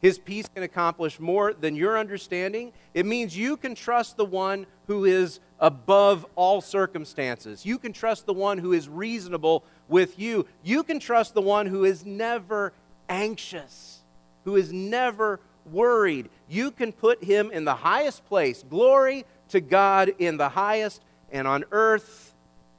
His 0.00 0.18
peace 0.18 0.48
can 0.52 0.62
accomplish 0.62 1.20
more 1.20 1.52
than 1.52 1.76
your 1.76 1.98
understanding. 1.98 2.72
It 2.94 3.04
means 3.04 3.36
you 3.36 3.56
can 3.58 3.74
trust 3.74 4.16
the 4.16 4.24
one 4.24 4.66
who 4.86 5.04
is 5.04 5.40
above 5.58 6.24
all 6.36 6.62
circumstances. 6.62 7.66
You 7.66 7.78
can 7.78 7.92
trust 7.92 8.24
the 8.24 8.32
one 8.32 8.56
who 8.56 8.72
is 8.72 8.88
reasonable 8.88 9.62
with 9.88 10.18
you. 10.18 10.46
You 10.62 10.82
can 10.84 11.00
trust 11.00 11.34
the 11.34 11.42
one 11.42 11.66
who 11.66 11.84
is 11.84 12.06
never 12.06 12.72
anxious 13.10 13.99
who 14.44 14.56
is 14.56 14.72
never 14.72 15.40
worried. 15.70 16.28
You 16.48 16.70
can 16.70 16.92
put 16.92 17.22
him 17.22 17.50
in 17.50 17.64
the 17.64 17.74
highest 17.74 18.24
place. 18.26 18.64
Glory 18.68 19.24
to 19.48 19.60
God 19.60 20.12
in 20.18 20.36
the 20.36 20.48
highest, 20.48 21.02
and 21.30 21.46
on 21.46 21.64
earth 21.70 22.34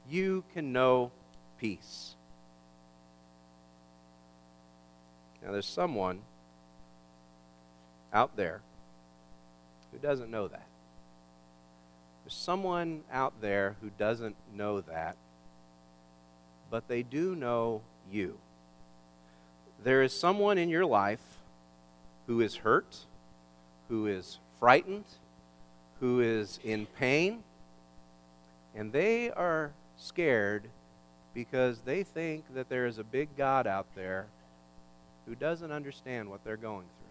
you 0.08 0.44
can 0.54 0.72
know 0.72 1.12
peace. 1.58 2.14
Now, 5.42 5.52
there's 5.52 5.66
someone 5.66 6.20
out 8.12 8.36
there 8.36 8.60
who 9.90 9.98
doesn't 9.98 10.30
know 10.30 10.48
that. 10.48 10.66
There's 12.24 12.34
someone 12.34 13.02
out 13.12 13.40
there 13.40 13.76
who 13.80 13.90
doesn't 13.98 14.36
know 14.54 14.80
that, 14.82 15.16
but 16.70 16.86
they 16.86 17.02
do 17.02 17.34
know 17.34 17.82
you. 18.10 18.38
There 19.82 20.02
is 20.02 20.12
someone 20.12 20.58
in 20.58 20.68
your 20.68 20.86
life 20.86 21.31
who 22.26 22.40
is 22.40 22.56
hurt, 22.56 23.06
who 23.88 24.06
is 24.06 24.38
frightened, 24.58 25.04
who 26.00 26.20
is 26.20 26.58
in 26.64 26.86
pain, 26.86 27.42
And 28.74 28.92
they 28.92 29.30
are 29.30 29.72
scared 29.98 30.68
because 31.34 31.80
they 31.80 32.02
think 32.02 32.44
that 32.54 32.68
there 32.68 32.86
is 32.86 32.98
a 32.98 33.04
big 33.04 33.36
God 33.36 33.66
out 33.66 33.86
there 33.94 34.26
who 35.26 35.34
doesn't 35.34 35.70
understand 35.70 36.30
what 36.30 36.42
they're 36.44 36.56
going 36.56 36.86
through. 36.98 37.01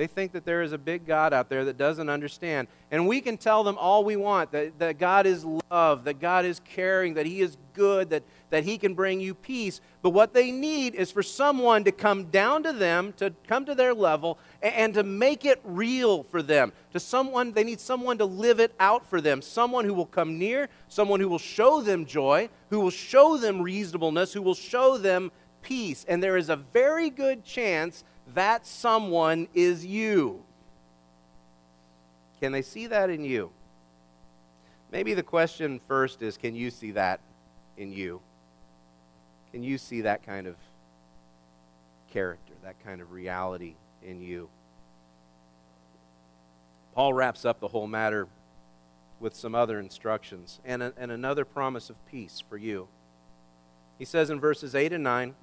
They 0.00 0.06
think 0.06 0.32
that 0.32 0.46
there 0.46 0.62
is 0.62 0.72
a 0.72 0.78
big 0.78 1.06
God 1.06 1.34
out 1.34 1.50
there 1.50 1.66
that 1.66 1.76
doesn't 1.76 2.08
understand. 2.08 2.68
And 2.90 3.06
we 3.06 3.20
can 3.20 3.36
tell 3.36 3.62
them 3.62 3.76
all 3.76 4.02
we 4.02 4.16
want 4.16 4.50
that, 4.52 4.78
that 4.78 4.98
God 4.98 5.26
is 5.26 5.44
love, 5.70 6.04
that 6.04 6.18
God 6.18 6.46
is 6.46 6.58
caring, 6.64 7.12
that 7.12 7.26
He 7.26 7.42
is 7.42 7.58
good, 7.74 8.08
that, 8.08 8.22
that 8.48 8.64
He 8.64 8.78
can 8.78 8.94
bring 8.94 9.20
you 9.20 9.34
peace. 9.34 9.82
But 10.00 10.14
what 10.14 10.32
they 10.32 10.52
need 10.52 10.94
is 10.94 11.10
for 11.10 11.22
someone 11.22 11.84
to 11.84 11.92
come 11.92 12.30
down 12.30 12.62
to 12.62 12.72
them, 12.72 13.12
to 13.18 13.34
come 13.46 13.66
to 13.66 13.74
their 13.74 13.92
level, 13.92 14.38
and, 14.62 14.74
and 14.74 14.94
to 14.94 15.02
make 15.02 15.44
it 15.44 15.60
real 15.64 16.22
for 16.22 16.40
them. 16.40 16.72
To 16.94 16.98
someone, 16.98 17.52
they 17.52 17.62
need 17.62 17.78
someone 17.78 18.16
to 18.16 18.24
live 18.24 18.58
it 18.58 18.72
out 18.80 19.04
for 19.04 19.20
them. 19.20 19.42
Someone 19.42 19.84
who 19.84 19.92
will 19.92 20.06
come 20.06 20.38
near, 20.38 20.70
someone 20.88 21.20
who 21.20 21.28
will 21.28 21.38
show 21.38 21.82
them 21.82 22.06
joy, 22.06 22.48
who 22.70 22.80
will 22.80 22.88
show 22.88 23.36
them 23.36 23.60
reasonableness, 23.60 24.32
who 24.32 24.40
will 24.40 24.54
show 24.54 24.96
them 24.96 25.30
peace. 25.60 26.06
And 26.08 26.22
there 26.22 26.38
is 26.38 26.48
a 26.48 26.56
very 26.56 27.10
good 27.10 27.44
chance 27.44 28.02
that 28.34 28.66
someone 28.66 29.48
is 29.54 29.84
you. 29.84 30.42
Can 32.40 32.52
they 32.52 32.62
see 32.62 32.86
that 32.86 33.10
in 33.10 33.24
you? 33.24 33.50
Maybe 34.90 35.14
the 35.14 35.22
question 35.22 35.80
first 35.86 36.22
is 36.22 36.36
can 36.36 36.54
you 36.54 36.70
see 36.70 36.92
that 36.92 37.20
in 37.76 37.92
you? 37.92 38.20
Can 39.52 39.62
you 39.62 39.78
see 39.78 40.02
that 40.02 40.24
kind 40.24 40.46
of 40.46 40.56
character, 42.10 42.54
that 42.62 42.82
kind 42.84 43.00
of 43.00 43.12
reality 43.12 43.74
in 44.02 44.20
you? 44.20 44.48
Paul 46.94 47.12
wraps 47.12 47.44
up 47.44 47.60
the 47.60 47.68
whole 47.68 47.86
matter 47.86 48.26
with 49.20 49.34
some 49.34 49.54
other 49.54 49.78
instructions 49.78 50.60
and, 50.64 50.82
a, 50.82 50.92
and 50.96 51.12
another 51.12 51.44
promise 51.44 51.90
of 51.90 52.06
peace 52.06 52.42
for 52.48 52.56
you. 52.56 52.88
He 53.98 54.04
says 54.04 54.30
in 54.30 54.40
verses 54.40 54.74
8 54.74 54.92
and 54.92 55.04
9, 55.04 55.34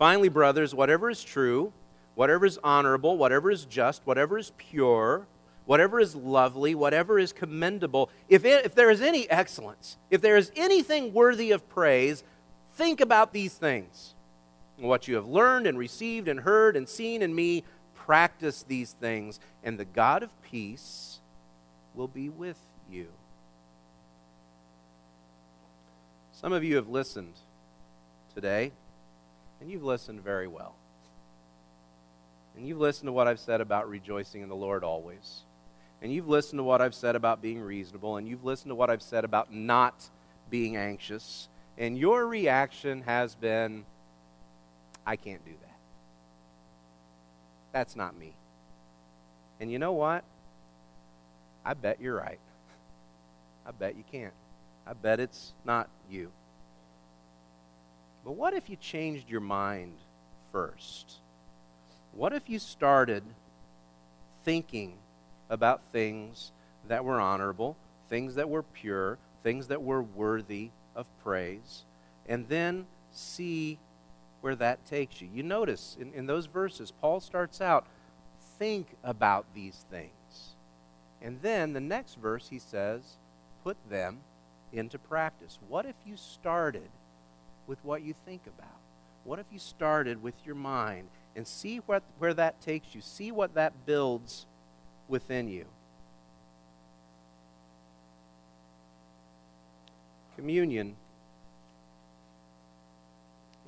Finally, 0.00 0.30
brothers, 0.30 0.74
whatever 0.74 1.10
is 1.10 1.22
true, 1.22 1.74
whatever 2.14 2.46
is 2.46 2.58
honorable, 2.64 3.18
whatever 3.18 3.50
is 3.50 3.66
just, 3.66 4.00
whatever 4.06 4.38
is 4.38 4.50
pure, 4.56 5.26
whatever 5.66 6.00
is 6.00 6.14
lovely, 6.14 6.74
whatever 6.74 7.18
is 7.18 7.34
commendable, 7.34 8.08
if, 8.26 8.46
it, 8.46 8.64
if 8.64 8.74
there 8.74 8.90
is 8.90 9.02
any 9.02 9.30
excellence, 9.30 9.98
if 10.10 10.22
there 10.22 10.38
is 10.38 10.50
anything 10.56 11.12
worthy 11.12 11.50
of 11.50 11.68
praise, 11.68 12.24
think 12.72 13.02
about 13.02 13.34
these 13.34 13.52
things. 13.52 14.14
What 14.78 15.06
you 15.06 15.16
have 15.16 15.28
learned 15.28 15.66
and 15.66 15.76
received 15.76 16.28
and 16.28 16.40
heard 16.40 16.76
and 16.76 16.88
seen 16.88 17.20
in 17.20 17.34
me, 17.34 17.62
practice 17.94 18.62
these 18.66 18.94
things, 18.94 19.38
and 19.62 19.78
the 19.78 19.84
God 19.84 20.22
of 20.22 20.30
peace 20.40 21.18
will 21.94 22.08
be 22.08 22.30
with 22.30 22.58
you. 22.90 23.08
Some 26.32 26.54
of 26.54 26.64
you 26.64 26.76
have 26.76 26.88
listened 26.88 27.34
today 28.34 28.72
and 29.60 29.70
you've 29.70 29.84
listened 29.84 30.22
very 30.22 30.48
well. 30.48 30.74
And 32.56 32.66
you've 32.66 32.78
listened 32.78 33.08
to 33.08 33.12
what 33.12 33.28
I've 33.28 33.38
said 33.38 33.60
about 33.60 33.88
rejoicing 33.88 34.42
in 34.42 34.48
the 34.48 34.56
Lord 34.56 34.84
always. 34.84 35.42
And 36.02 36.12
you've 36.12 36.28
listened 36.28 36.58
to 36.58 36.64
what 36.64 36.80
I've 36.80 36.94
said 36.94 37.14
about 37.14 37.42
being 37.42 37.60
reasonable. 37.60 38.16
And 38.16 38.26
you've 38.26 38.44
listened 38.44 38.70
to 38.70 38.74
what 38.74 38.90
I've 38.90 39.02
said 39.02 39.24
about 39.24 39.52
not 39.52 40.08
being 40.48 40.76
anxious. 40.76 41.48
And 41.78 41.96
your 41.96 42.26
reaction 42.26 43.02
has 43.02 43.34
been, 43.34 43.84
I 45.06 45.16
can't 45.16 45.44
do 45.44 45.52
that. 45.60 45.76
That's 47.72 47.96
not 47.96 48.16
me. 48.16 48.34
And 49.60 49.70
you 49.70 49.78
know 49.78 49.92
what? 49.92 50.24
I 51.64 51.74
bet 51.74 52.00
you're 52.00 52.16
right. 52.16 52.40
I 53.66 53.70
bet 53.70 53.96
you 53.96 54.04
can't. 54.10 54.32
I 54.86 54.94
bet 54.94 55.20
it's 55.20 55.52
not 55.64 55.88
you. 56.10 56.30
But 58.24 58.32
what 58.32 58.54
if 58.54 58.68
you 58.68 58.76
changed 58.76 59.28
your 59.28 59.40
mind 59.40 59.94
first? 60.52 61.14
What 62.12 62.32
if 62.32 62.48
you 62.48 62.58
started 62.58 63.22
thinking 64.44 64.94
about 65.48 65.80
things 65.92 66.52
that 66.88 67.04
were 67.04 67.20
honorable, 67.20 67.76
things 68.08 68.34
that 68.34 68.48
were 68.48 68.62
pure, 68.62 69.18
things 69.42 69.68
that 69.68 69.82
were 69.82 70.02
worthy 70.02 70.70
of 70.94 71.06
praise, 71.22 71.84
and 72.28 72.48
then 72.48 72.86
see 73.12 73.78
where 74.40 74.56
that 74.56 74.84
takes 74.86 75.20
you? 75.20 75.28
You 75.32 75.42
notice 75.42 75.96
in, 76.00 76.12
in 76.12 76.26
those 76.26 76.46
verses, 76.46 76.92
Paul 77.00 77.20
starts 77.20 77.60
out, 77.60 77.86
think 78.58 78.88
about 79.02 79.46
these 79.54 79.84
things. 79.90 80.10
And 81.22 81.40
then 81.42 81.72
the 81.72 81.80
next 81.80 82.16
verse, 82.16 82.48
he 82.48 82.58
says, 82.58 83.02
put 83.62 83.76
them 83.88 84.18
into 84.72 84.98
practice. 84.98 85.58
What 85.68 85.86
if 85.86 85.94
you 86.06 86.16
started 86.16 86.88
with 87.70 87.78
what 87.84 88.02
you 88.02 88.12
think 88.26 88.42
about? 88.48 88.66
What 89.22 89.38
if 89.38 89.46
you 89.52 89.60
started 89.60 90.20
with 90.20 90.34
your 90.44 90.56
mind 90.56 91.06
and 91.36 91.46
see 91.46 91.76
what, 91.86 92.02
where 92.18 92.34
that 92.34 92.60
takes 92.60 92.96
you? 92.96 93.00
See 93.00 93.30
what 93.30 93.54
that 93.54 93.86
builds 93.86 94.44
within 95.06 95.46
you. 95.46 95.66
Communion 100.34 100.96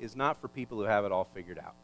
is 0.01 0.17
not 0.17 0.41
for 0.41 0.49
people 0.49 0.77
who 0.77 0.83
have 0.83 1.05
it 1.05 1.13
all 1.13 1.29
figured 1.33 1.57
out. 1.57 1.75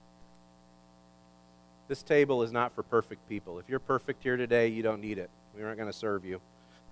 This 1.88 2.04
table 2.04 2.44
is 2.44 2.52
not 2.52 2.76
for 2.76 2.84
perfect 2.84 3.30
people. 3.30 3.60
If 3.60 3.70
you're 3.70 3.80
perfect 3.80 4.24
here 4.24 4.36
today, 4.36 4.68
you 4.68 4.84
don't 4.84 5.00
need 5.00 5.20
it. 5.20 5.30
We 5.56 5.64
aren't 5.64 5.78
going 5.78 5.90
to 5.90 5.98
serve 5.98 6.26
you. 6.26 6.42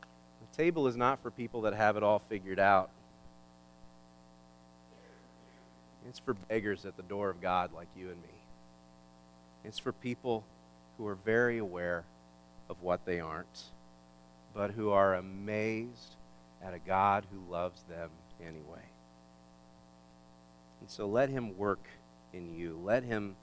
the 0.00 0.56
table 0.56 0.86
is 0.86 0.96
not 0.96 1.22
for 1.22 1.30
people 1.30 1.60
that 1.62 1.74
have 1.74 1.98
it 1.98 2.02
all 2.02 2.22
figured 2.30 2.58
out. 2.58 2.88
It's 6.08 6.18
for 6.18 6.34
beggars 6.34 6.84
at 6.84 6.96
the 6.96 7.02
door 7.02 7.30
of 7.30 7.40
God 7.40 7.72
like 7.72 7.88
you 7.96 8.08
and 8.10 8.20
me. 8.22 8.28
It's 9.64 9.78
for 9.78 9.92
people 9.92 10.44
who 10.98 11.06
are 11.06 11.14
very 11.14 11.58
aware 11.58 12.04
of 12.68 12.82
what 12.82 13.04
they 13.04 13.20
aren't, 13.20 13.64
but 14.54 14.72
who 14.72 14.90
are 14.90 15.14
amazed 15.14 16.16
at 16.62 16.74
a 16.74 16.78
God 16.78 17.24
who 17.32 17.52
loves 17.52 17.82
them 17.82 18.10
anyway. 18.40 18.84
And 20.80 20.90
so 20.90 21.06
let 21.06 21.28
Him 21.28 21.56
work 21.56 21.84
in 22.32 22.54
you. 22.56 22.78
Let 22.82 23.04
Him 23.04 23.36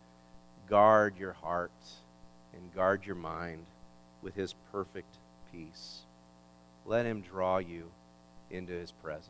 guard 0.69 1.17
your 1.17 1.33
heart 1.33 1.71
and 2.53 2.73
guard 2.75 3.05
your 3.05 3.15
mind 3.15 3.65
with 4.21 4.35
His 4.35 4.53
perfect 4.71 5.17
peace. 5.51 6.01
Let 6.85 7.05
Him 7.05 7.21
draw 7.21 7.59
you 7.59 7.89
into 8.51 8.73
His 8.73 8.91
presence. 8.91 9.29